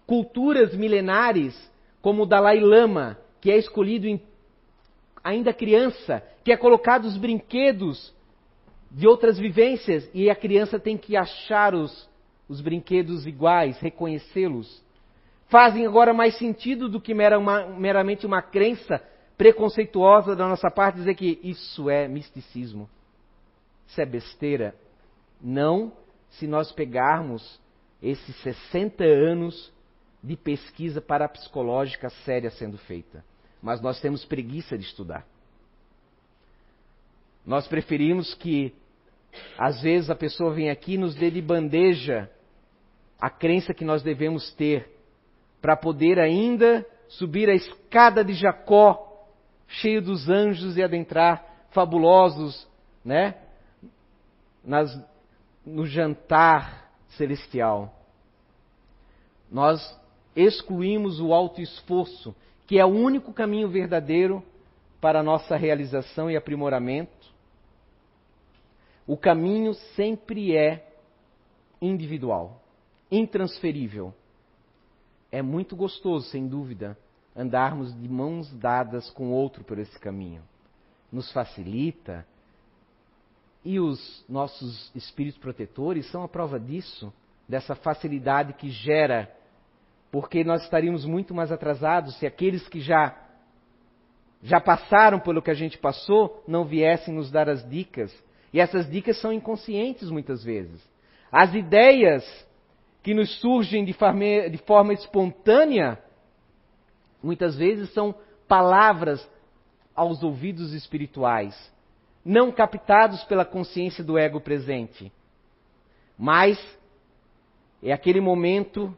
Culturas 0.05 0.75
milenares, 0.75 1.55
como 2.03 2.23
o 2.23 2.25
Dalai 2.25 2.59
Lama, 2.59 3.17
que 3.39 3.49
é 3.49 3.57
escolhido 3.57 4.05
em, 4.05 4.21
ainda 5.23 5.53
criança, 5.53 6.21
que 6.43 6.51
é 6.51 6.57
colocado 6.57 7.05
os 7.05 7.15
brinquedos 7.15 8.13
de 8.91 9.07
outras 9.07 9.39
vivências 9.39 10.07
e 10.13 10.29
a 10.29 10.35
criança 10.35 10.77
tem 10.77 10.97
que 10.97 11.15
achar 11.15 11.73
os, 11.73 12.09
os 12.47 12.59
brinquedos 12.59 13.25
iguais, 13.25 13.79
reconhecê-los, 13.79 14.83
fazem 15.47 15.87
agora 15.87 16.13
mais 16.13 16.37
sentido 16.37 16.89
do 16.89 16.99
que 16.99 17.13
mera 17.13 17.39
uma, 17.39 17.67
meramente 17.67 18.25
uma 18.25 18.41
crença 18.41 19.01
preconceituosa 19.37 20.35
da 20.35 20.45
nossa 20.45 20.69
parte 20.69 20.97
dizer 20.97 21.15
que 21.15 21.39
isso 21.41 21.89
é 21.89 22.05
misticismo. 22.05 22.89
Isso 23.87 24.01
é 24.01 24.05
besteira. 24.05 24.75
Não 25.41 25.93
se 26.31 26.47
nós 26.47 26.69
pegarmos 26.73 27.61
esses 28.01 28.35
60 28.41 29.05
anos 29.05 29.72
de 30.23 30.37
pesquisa 30.37 31.01
parapsicológica 31.01 32.09
séria 32.23 32.49
sendo 32.49 32.77
feita. 32.77 33.23
Mas 33.61 33.81
nós 33.81 33.99
temos 33.99 34.23
preguiça 34.23 34.77
de 34.77 34.85
estudar. 34.85 35.25
Nós 37.45 37.67
preferimos 37.67 38.33
que 38.33 38.73
às 39.57 39.81
vezes 39.81 40.09
a 40.09 40.15
pessoa 40.15 40.53
vem 40.53 40.69
aqui 40.69 40.93
e 40.93 40.97
nos 40.97 41.15
dê 41.15 41.29
de 41.29 41.41
bandeja 41.41 42.29
a 43.19 43.29
crença 43.29 43.73
que 43.73 43.83
nós 43.83 44.01
devemos 44.01 44.53
ter 44.53 44.89
para 45.61 45.75
poder 45.75 46.19
ainda 46.19 46.85
subir 47.07 47.49
a 47.49 47.55
escada 47.55 48.23
de 48.23 48.33
Jacó, 48.33 49.27
cheio 49.67 50.01
dos 50.01 50.29
anjos 50.29 50.77
e 50.77 50.83
adentrar 50.83 51.45
fabulosos, 51.71 52.67
né? 53.03 53.35
Nas, 54.63 54.89
no 55.65 55.85
jantar 55.85 56.91
celestial. 57.09 57.93
Nós 59.51 59.81
excluímos 60.35 61.19
o 61.19 61.33
alto 61.33 61.61
esforço, 61.61 62.35
que 62.65 62.79
é 62.79 62.85
o 62.85 62.89
único 62.89 63.33
caminho 63.33 63.69
verdadeiro 63.69 64.43
para 64.99 65.19
a 65.19 65.23
nossa 65.23 65.55
realização 65.55 66.29
e 66.29 66.37
aprimoramento 66.37 67.33
o 69.05 69.17
caminho 69.17 69.73
sempre 69.95 70.55
é 70.55 70.87
individual, 71.81 72.61
intransferível. 73.11 74.13
É 75.31 75.41
muito 75.41 75.75
gostoso, 75.75 76.29
sem 76.29 76.47
dúvida, 76.47 76.97
andarmos 77.35 77.93
de 77.93 78.07
mãos 78.07 78.51
dadas 78.53 79.09
com 79.09 79.31
outro 79.31 79.63
por 79.63 79.77
esse 79.77 79.99
caminho. 79.99 80.41
Nos 81.11 81.31
facilita. 81.31 82.25
E 83.65 83.79
os 83.79 84.23
nossos 84.27 84.91
espíritos 84.95 85.39
protetores 85.39 86.09
são 86.09 86.23
a 86.23 86.27
prova 86.27 86.59
disso, 86.59 87.13
dessa 87.47 87.75
facilidade 87.75 88.53
que 88.53 88.69
gera, 88.69 89.33
porque 90.13 90.43
nós 90.43 90.61
estaríamos 90.61 91.05
muito 91.05 91.33
mais 91.33 91.51
atrasados 91.51 92.15
se 92.19 92.27
aqueles 92.27 92.67
que 92.67 92.79
já 92.79 93.17
já 94.43 94.61
passaram 94.61 95.19
pelo 95.19 95.41
que 95.41 95.49
a 95.49 95.55
gente 95.55 95.75
passou 95.75 96.43
não 96.47 96.65
viessem 96.65 97.11
nos 97.11 97.31
dar 97.31 97.49
as 97.49 97.67
dicas 97.67 98.13
e 98.53 98.59
essas 98.59 98.87
dicas 98.87 99.19
são 99.19 99.33
inconscientes 99.33 100.11
muitas 100.11 100.43
vezes. 100.43 100.87
As 101.31 101.55
ideias 101.55 102.23
que 103.01 103.11
nos 103.11 103.39
surgem 103.39 103.83
de 103.83 103.91
forma, 103.91 104.47
de 104.51 104.57
forma 104.59 104.93
espontânea, 104.93 105.97
muitas 107.23 107.55
vezes 107.55 107.91
são 107.91 108.13
palavras 108.47 109.27
aos 109.95 110.21
ouvidos 110.21 110.73
espirituais, 110.73 111.55
não 112.23 112.51
captados 112.51 113.23
pela 113.23 113.45
consciência 113.45 114.03
do 114.03 114.15
ego 114.15 114.39
presente. 114.39 115.11
Mas 116.15 116.59
é 117.81 117.91
aquele 117.91 118.21
momento, 118.21 118.95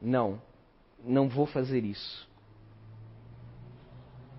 não, 0.00 0.40
não 1.04 1.28
vou 1.28 1.46
fazer 1.46 1.84
isso. 1.84 2.28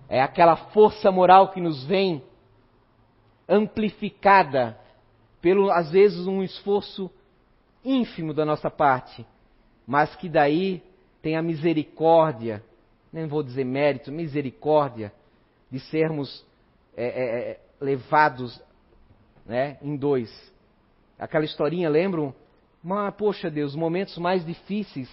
É 0.08 0.22
aquela 0.22 0.56
força 0.56 1.10
moral 1.10 1.50
que 1.50 1.60
nos 1.60 1.84
vem 1.84 2.22
amplificada 3.48 4.78
pelo, 5.40 5.70
às 5.70 5.90
vezes, 5.90 6.26
um 6.26 6.42
esforço 6.42 7.10
ínfimo 7.84 8.34
da 8.34 8.44
nossa 8.44 8.70
parte, 8.70 9.26
mas 9.86 10.14
que 10.16 10.28
daí 10.28 10.82
tem 11.22 11.36
a 11.36 11.42
misericórdia, 11.42 12.62
nem 13.12 13.26
vou 13.26 13.42
dizer 13.42 13.64
mérito, 13.64 14.10
misericórdia, 14.10 15.12
de 15.70 15.80
sermos 15.80 16.44
é, 16.96 17.04
é, 17.04 17.50
é, 17.50 17.60
levados 17.80 18.60
né, 19.46 19.78
em 19.82 19.96
dois. 19.96 20.30
Aquela 21.18 21.44
historinha, 21.44 21.88
lembram? 21.88 22.34
Mas, 22.82 23.14
poxa 23.14 23.50
Deus, 23.50 23.74
momentos 23.74 24.16
mais 24.18 24.44
difíceis, 24.44 25.08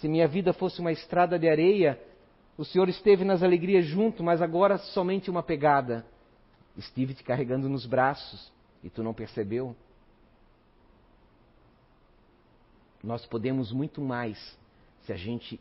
se 0.00 0.08
minha 0.08 0.26
vida 0.26 0.52
fosse 0.54 0.80
uma 0.80 0.90
estrada 0.90 1.38
de 1.38 1.46
areia, 1.46 2.00
o 2.56 2.64
Senhor 2.64 2.88
esteve 2.88 3.22
nas 3.22 3.42
alegrias 3.42 3.84
junto, 3.84 4.22
mas 4.22 4.40
agora 4.40 4.78
somente 4.78 5.30
uma 5.30 5.42
pegada. 5.42 6.06
Estive 6.76 7.12
te 7.12 7.22
carregando 7.22 7.68
nos 7.68 7.84
braços 7.84 8.50
e 8.82 8.88
tu 8.88 9.02
não 9.02 9.12
percebeu. 9.12 9.76
Nós 13.04 13.26
podemos 13.26 13.72
muito 13.72 14.00
mais 14.00 14.58
se 15.02 15.12
a 15.12 15.16
gente 15.16 15.60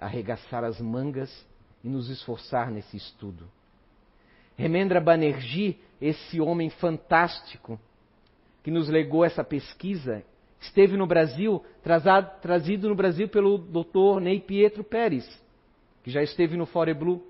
arregaçar 0.00 0.64
as 0.64 0.80
mangas 0.80 1.46
e 1.84 1.88
nos 1.88 2.08
esforçar 2.08 2.70
nesse 2.70 2.96
estudo. 2.96 3.46
Remendra 4.56 5.02
Banerjee, 5.02 5.78
esse 6.00 6.40
homem 6.40 6.70
fantástico 6.70 7.78
que 8.62 8.70
nos 8.70 8.88
legou 8.88 9.22
essa 9.22 9.44
pesquisa, 9.44 10.24
esteve 10.60 10.96
no 10.96 11.06
Brasil, 11.06 11.62
trazado, 11.82 12.40
trazido 12.40 12.88
no 12.88 12.94
Brasil 12.94 13.28
pelo 13.28 13.58
Dr. 13.58 14.20
Ney 14.20 14.40
Pietro 14.40 14.82
Pérez, 14.82 15.26
que 16.02 16.10
já 16.10 16.22
esteve 16.22 16.56
no 16.56 16.66
Fore 16.66 16.94
Blue, 16.94 17.22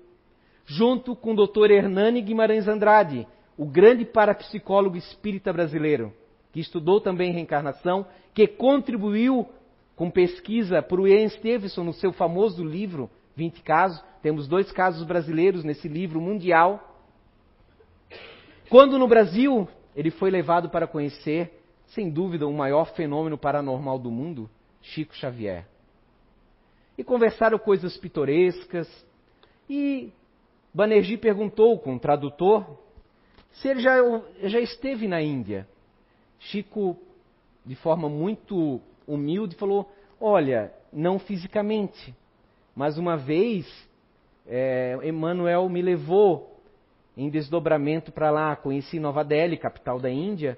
junto 0.65 1.15
com 1.15 1.33
o 1.33 1.47
Dr. 1.47 1.71
Hernani 1.71 2.21
Guimarães 2.21 2.67
Andrade, 2.67 3.27
o 3.57 3.65
grande 3.65 4.05
parapsicólogo 4.05 4.97
espírita 4.97 5.51
brasileiro 5.51 6.13
que 6.57 6.61
estudou 6.61 6.99
também 6.99 7.31
reencarnação, 7.31 8.07
que 8.33 8.47
contribuiu 8.47 9.47
com 9.95 10.09
pesquisa 10.09 10.81
para 10.81 10.99
o 10.99 11.07
Ian 11.07 11.29
Stevenson 11.29 11.83
no 11.83 11.93
seu 11.93 12.11
famoso 12.11 12.63
livro 12.63 13.09
20 13.35 13.61
casos. 13.61 14.03
Temos 14.23 14.47
dois 14.47 14.71
casos 14.71 15.05
brasileiros 15.05 15.63
nesse 15.63 15.87
livro 15.87 16.19
mundial. 16.19 16.97
Quando 18.69 18.97
no 18.97 19.07
Brasil, 19.07 19.67
ele 19.95 20.09
foi 20.09 20.31
levado 20.31 20.67
para 20.69 20.87
conhecer, 20.87 21.63
sem 21.87 22.09
dúvida, 22.09 22.47
o 22.47 22.53
maior 22.53 22.93
fenômeno 22.93 23.37
paranormal 23.37 23.97
do 23.99 24.11
mundo, 24.11 24.49
Chico 24.81 25.15
Xavier. 25.15 25.65
E 26.97 27.03
conversaram 27.03 27.57
coisas 27.57 27.97
pitorescas. 27.97 28.87
E 29.69 30.11
Banerjee 30.73 31.17
perguntou 31.17 31.77
com 31.79 31.95
o 31.95 31.99
tradutor 31.99 32.65
se 33.53 33.67
ele 33.67 33.79
já, 33.79 33.97
já 34.43 34.59
esteve 34.59 35.07
na 35.07 35.21
Índia. 35.21 35.67
Chico, 36.39 36.97
de 37.65 37.75
forma 37.75 38.09
muito 38.09 38.81
humilde, 39.07 39.55
falou: 39.55 39.91
Olha, 40.19 40.71
não 40.91 41.19
fisicamente, 41.19 42.15
mas 42.75 42.97
uma 42.97 43.17
vez 43.17 43.65
é, 44.45 44.97
Emmanuel 45.03 45.67
me 45.69 45.81
levou 45.81 46.59
em 47.15 47.29
desdobramento 47.29 48.11
para 48.11 48.29
lá, 48.29 48.55
conheci 48.55 48.99
Nova 48.99 49.23
Delhi, 49.23 49.57
capital 49.57 49.99
da 49.99 50.09
Índia, 50.09 50.57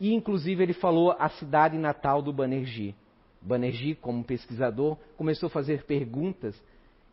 e 0.00 0.14
inclusive 0.14 0.62
ele 0.62 0.72
falou 0.72 1.14
a 1.18 1.28
cidade 1.28 1.76
natal 1.76 2.22
do 2.22 2.32
Banerjee. 2.32 2.94
Banerjee, 3.40 3.94
como 3.94 4.24
pesquisador, 4.24 4.96
começou 5.16 5.46
a 5.48 5.50
fazer 5.50 5.84
perguntas 5.84 6.60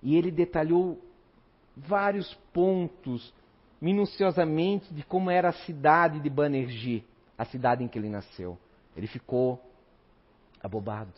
e 0.01 0.15
ele 0.15 0.31
detalhou 0.31 0.99
vários 1.75 2.33
pontos 2.53 3.33
minuciosamente 3.79 4.91
de 4.93 5.03
como 5.03 5.29
era 5.29 5.49
a 5.49 5.53
cidade 5.53 6.19
de 6.19 6.29
Banerjee 6.29 7.03
a 7.37 7.45
cidade 7.45 7.83
em 7.83 7.87
que 7.87 7.99
ele 7.99 8.09
nasceu. 8.09 8.57
Ele 8.95 9.05
ficou 9.05 9.61
abobado. 10.61 11.13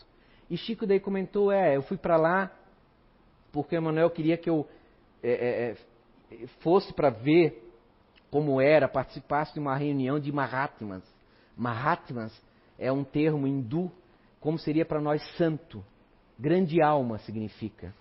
E 0.49 0.57
Chico 0.57 0.85
daí 0.85 0.99
comentou: 0.99 1.51
é, 1.51 1.77
eu 1.77 1.81
fui 1.83 1.97
para 1.97 2.17
lá 2.17 2.51
porque 3.51 3.75
Emanuel 3.75 4.09
queria 4.09 4.37
que 4.37 4.49
eu 4.49 4.67
é, 5.23 5.31
é, 5.31 5.75
é 6.31 6.47
fosse 6.59 6.93
para 6.93 7.09
ver 7.09 7.65
como 8.29 8.61
era, 8.61 8.87
participasse 8.87 9.53
de 9.53 9.59
uma 9.59 9.75
reunião 9.75 10.19
de 10.19 10.31
Mahatmas. 10.31 11.03
Mahatmas 11.59 12.31
é 12.77 12.89
um 12.89 13.03
termo 13.03 13.45
hindu, 13.45 13.91
como 14.39 14.57
seria 14.57 14.85
para 14.85 15.01
nós 15.01 15.21
santo. 15.35 15.83
Grande 16.39 16.81
alma 16.81 17.17
significa. 17.19 17.93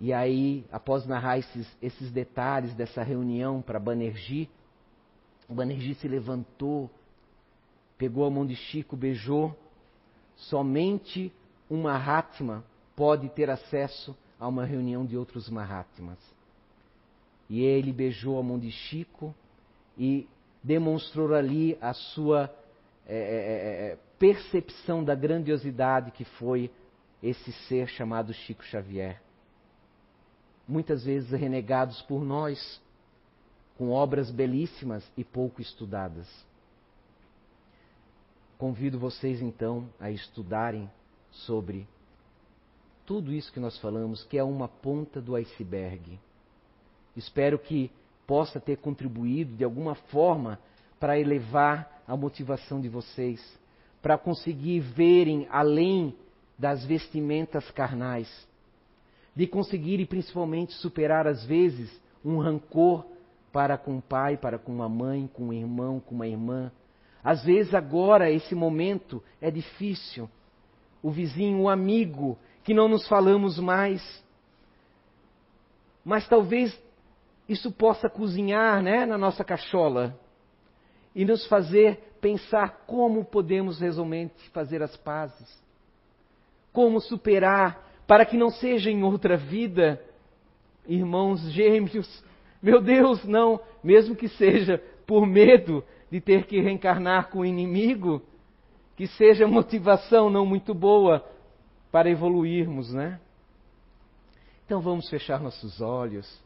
E 0.00 0.10
aí, 0.10 0.64
após 0.72 1.06
narrar 1.06 1.38
esses, 1.38 1.76
esses 1.82 2.10
detalhes 2.10 2.74
dessa 2.74 3.02
reunião 3.02 3.60
para 3.60 3.78
Banerjee, 3.78 4.48
o 5.46 5.54
Banerjee 5.54 5.94
se 5.96 6.08
levantou, 6.08 6.90
pegou 7.98 8.24
a 8.24 8.30
mão 8.30 8.46
de 8.46 8.56
Chico, 8.56 8.96
beijou. 8.96 9.54
Somente 10.36 11.30
um 11.70 11.82
Mahatma 11.82 12.64
pode 12.96 13.28
ter 13.28 13.50
acesso 13.50 14.16
a 14.40 14.48
uma 14.48 14.64
reunião 14.64 15.04
de 15.04 15.18
outros 15.18 15.50
Mahatmas. 15.50 16.18
E 17.50 17.60
ele 17.60 17.92
beijou 17.92 18.38
a 18.38 18.42
mão 18.42 18.58
de 18.58 18.70
Chico 18.70 19.34
e 19.98 20.26
demonstrou 20.64 21.34
ali 21.34 21.76
a 21.78 21.92
sua 21.92 22.50
é, 23.06 23.14
é, 23.14 23.18
é, 23.18 23.92
é 23.92 23.98
percepção 24.18 25.04
da 25.04 25.14
grandiosidade 25.14 26.10
que 26.10 26.24
foi 26.24 26.70
esse 27.22 27.52
ser 27.68 27.86
chamado 27.88 28.32
Chico 28.32 28.64
Xavier. 28.64 29.20
Muitas 30.66 31.04
vezes 31.04 31.30
renegados 31.30 32.00
por 32.02 32.24
nós, 32.24 32.80
com 33.76 33.90
obras 33.90 34.30
belíssimas 34.30 35.04
e 35.16 35.22
pouco 35.22 35.60
estudadas. 35.60 36.26
Convido 38.56 38.98
vocês 38.98 39.42
então 39.42 39.86
a 40.00 40.10
estudarem 40.10 40.90
sobre 41.30 41.86
tudo 43.04 43.32
isso 43.32 43.52
que 43.52 43.60
nós 43.60 43.78
falamos, 43.78 44.24
que 44.24 44.38
é 44.38 44.44
uma 44.44 44.68
ponta 44.68 45.20
do 45.20 45.36
iceberg. 45.36 46.18
Espero 47.14 47.58
que 47.58 47.90
possa 48.26 48.60
ter 48.60 48.76
contribuído 48.78 49.56
de 49.56 49.64
alguma 49.64 49.94
forma 49.94 50.58
para 50.98 51.18
elevar 51.18 52.02
a 52.06 52.16
motivação 52.16 52.80
de 52.80 52.88
vocês, 52.88 53.40
para 54.00 54.18
conseguir 54.18 54.80
verem 54.80 55.46
além 55.50 56.14
das 56.58 56.84
vestimentas 56.84 57.70
carnais, 57.70 58.28
de 59.34 59.46
conseguirem 59.46 60.06
principalmente 60.06 60.72
superar 60.74 61.26
às 61.26 61.44
vezes 61.44 61.90
um 62.24 62.38
rancor 62.38 63.04
para 63.52 63.76
com 63.76 63.98
o 63.98 64.02
pai, 64.02 64.36
para 64.36 64.58
com 64.58 64.72
uma 64.72 64.88
mãe, 64.88 65.28
com 65.32 65.44
um 65.44 65.52
irmão, 65.52 66.00
com 66.00 66.14
uma 66.14 66.26
irmã. 66.26 66.72
Às 67.22 67.44
vezes 67.44 67.74
agora 67.74 68.30
esse 68.30 68.54
momento 68.54 69.22
é 69.40 69.50
difícil. 69.50 70.28
O 71.02 71.10
vizinho, 71.10 71.60
o 71.62 71.68
amigo, 71.68 72.38
que 72.62 72.74
não 72.74 72.88
nos 72.88 73.06
falamos 73.06 73.58
mais. 73.58 74.02
Mas 76.04 76.26
talvez 76.28 76.76
isso 77.48 77.70
possa 77.70 78.08
cozinhar 78.08 78.82
né, 78.82 79.04
na 79.04 79.18
nossa 79.18 79.44
cachola 79.44 80.18
e 81.14 81.24
nos 81.24 81.46
fazer 81.46 82.16
pensar 82.20 82.84
como 82.86 83.24
podemos 83.24 83.80
realmente 83.80 84.48
fazer 84.50 84.82
as 84.82 84.96
pazes. 84.96 85.62
Como 86.72 87.00
superar 87.00 87.84
para 88.06 88.24
que 88.24 88.36
não 88.36 88.50
seja 88.50 88.90
em 88.90 89.02
outra 89.02 89.36
vida, 89.36 90.02
irmãos 90.86 91.40
gêmeos, 91.52 92.24
meu 92.62 92.80
Deus, 92.80 93.24
não, 93.24 93.60
mesmo 93.82 94.16
que 94.16 94.28
seja 94.28 94.82
por 95.06 95.26
medo 95.26 95.84
de 96.10 96.20
ter 96.20 96.46
que 96.46 96.60
reencarnar 96.60 97.28
com 97.28 97.40
o 97.40 97.44
inimigo, 97.44 98.22
que 98.96 99.06
seja 99.06 99.46
motivação 99.46 100.30
não 100.30 100.46
muito 100.46 100.72
boa 100.72 101.24
para 101.92 102.10
evoluirmos, 102.10 102.92
né? 102.92 103.20
Então 104.64 104.80
vamos 104.80 105.08
fechar 105.10 105.40
nossos 105.40 105.80
olhos 105.80 106.43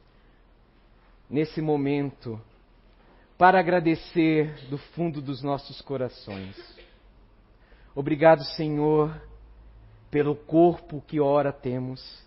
nesse 1.28 1.60
momento 1.60 2.40
para 3.36 3.60
agradecer 3.60 4.68
do 4.68 4.78
fundo 4.78 5.20
dos 5.20 5.42
nossos 5.42 5.80
corações. 5.80 6.56
Obrigado, 7.94 8.44
Senhor, 8.56 9.20
pelo 10.10 10.34
corpo 10.34 11.02
que 11.06 11.20
ora 11.20 11.52
temos 11.52 12.26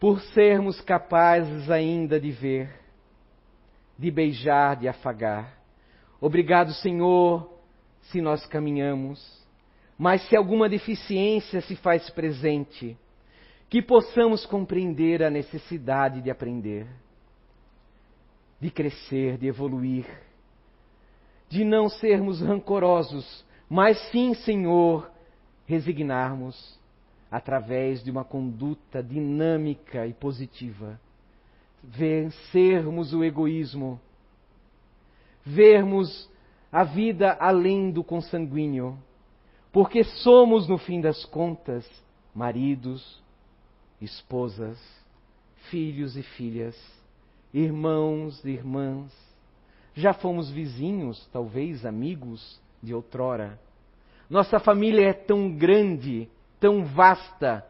por 0.00 0.20
sermos 0.20 0.80
capazes 0.80 1.68
ainda 1.70 2.20
de 2.20 2.30
ver, 2.30 2.70
de 3.98 4.10
beijar, 4.10 4.76
de 4.76 4.86
afagar. 4.86 5.58
Obrigado, 6.20 6.72
Senhor, 6.74 7.52
se 8.02 8.20
nós 8.20 8.46
caminhamos, 8.46 9.20
mas 9.98 10.22
se 10.28 10.36
alguma 10.36 10.68
deficiência 10.68 11.60
se 11.60 11.74
faz 11.76 12.08
presente, 12.10 12.96
que 13.68 13.82
possamos 13.82 14.46
compreender 14.46 15.22
a 15.22 15.30
necessidade 15.30 16.22
de 16.22 16.30
aprender, 16.30 16.86
de 18.60 18.70
crescer, 18.70 19.38
de 19.38 19.46
evoluir, 19.46 20.06
de 21.48 21.64
não 21.64 21.88
sermos 21.88 22.40
rancorosos, 22.40 23.44
mas 23.68 23.98
sim, 24.10 24.34
Senhor, 24.34 25.10
resignarmos 25.66 26.78
através 27.30 28.02
de 28.02 28.10
uma 28.10 28.24
conduta 28.24 29.02
dinâmica 29.02 30.06
e 30.06 30.12
positiva. 30.12 30.98
Vencermos 31.82 33.12
o 33.12 33.22
egoísmo, 33.22 34.00
vermos 35.44 36.28
a 36.72 36.84
vida 36.84 37.36
além 37.38 37.90
do 37.90 38.02
consanguíneo, 38.02 38.98
porque 39.72 40.02
somos, 40.02 40.66
no 40.66 40.78
fim 40.78 41.00
das 41.00 41.24
contas, 41.26 41.88
maridos, 42.34 43.22
esposas, 44.00 44.78
filhos 45.70 46.16
e 46.16 46.22
filhas, 46.22 46.76
irmãos 47.52 48.44
irmãs. 48.44 49.12
Já 49.94 50.12
fomos 50.12 50.50
vizinhos, 50.50 51.26
talvez 51.32 51.84
amigos 51.84 52.60
de 52.82 52.94
outrora. 52.94 53.58
Nossa 54.30 54.60
família 54.60 55.08
é 55.08 55.12
tão 55.12 55.50
grande, 55.56 56.28
tão 56.60 56.84
vasta, 56.84 57.66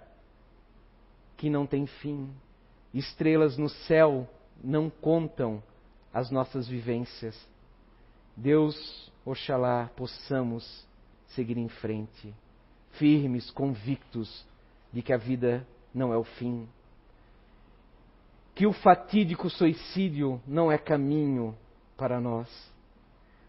que 1.37 1.49
não 1.49 1.66
tem 1.66 1.87
fim. 1.87 2.29
Estrelas 2.93 3.57
no 3.57 3.68
céu 3.68 4.29
não 4.62 4.91
contam 4.91 5.62
as 6.12 6.31
nossas 6.31 6.66
vivências. 6.68 7.39
Deus, 8.37 9.11
oxalá, 9.24 9.91
possamos 9.97 10.87
seguir 11.29 11.57
em 11.57 11.68
frente, 11.68 12.35
firmes, 12.93 13.51
convictos 13.51 14.45
de 14.93 15.01
que 15.01 15.12
a 15.12 15.16
vida 15.16 15.66
não 15.95 16.12
é 16.12 16.16
o 16.16 16.24
fim, 16.24 16.68
que 18.59 18.67
o 18.67 18.73
fatídico 18.73 19.49
suicídio 19.49 20.43
não 20.45 20.71
é 20.71 20.77
caminho 20.77 21.57
para 21.97 22.21
nós, 22.21 22.49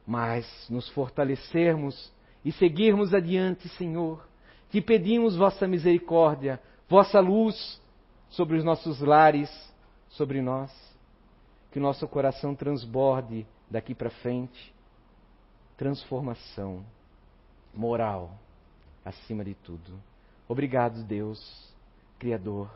mas 0.05 0.45
nos 0.69 0.87
fortalecermos 0.89 2.13
e 2.45 2.51
seguirmos 2.51 3.11
adiante, 3.11 3.67
Senhor. 3.69 4.23
Te 4.69 4.79
pedimos 4.79 5.35
vossa 5.35 5.67
misericórdia, 5.67 6.61
vossa 6.87 7.19
luz 7.19 7.81
sobre 8.29 8.55
os 8.55 8.63
nossos 8.63 9.01
lares, 9.01 9.49
sobre 10.09 10.43
nós, 10.43 10.71
que 11.71 11.79
o 11.79 11.81
nosso 11.81 12.07
coração 12.07 12.53
transborde 12.53 13.47
daqui 13.67 13.95
para 13.95 14.11
frente 14.11 14.71
transformação 15.75 16.85
moral 17.73 18.37
acima 19.03 19.43
de 19.43 19.55
tudo. 19.55 19.99
Obrigado, 20.47 21.03
Deus, 21.03 21.73
Criador, 22.19 22.69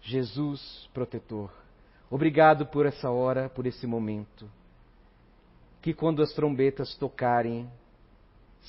Jesus, 0.00 0.88
protetor. 0.94 1.63
Obrigado 2.14 2.64
por 2.66 2.86
essa 2.86 3.10
hora, 3.10 3.48
por 3.48 3.66
esse 3.66 3.88
momento. 3.88 4.48
Que 5.82 5.92
quando 5.92 6.22
as 6.22 6.32
trombetas 6.32 6.94
tocarem, 6.94 7.68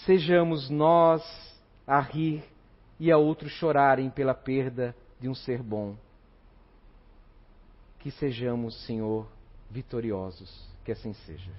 sejamos 0.03 0.67
nós 0.67 1.21
a 1.85 1.99
rir 1.99 2.43
e 2.99 3.11
a 3.11 3.19
outros 3.19 3.51
chorarem 3.51 4.09
pela 4.09 4.33
perda 4.33 4.95
de 5.19 5.29
um 5.29 5.35
ser 5.35 5.61
bom. 5.61 5.95
Que 7.99 8.09
sejamos, 8.09 8.83
Senhor, 8.87 9.27
vitoriosos. 9.69 10.67
Que 10.83 10.93
assim 10.93 11.13
seja. 11.13 11.51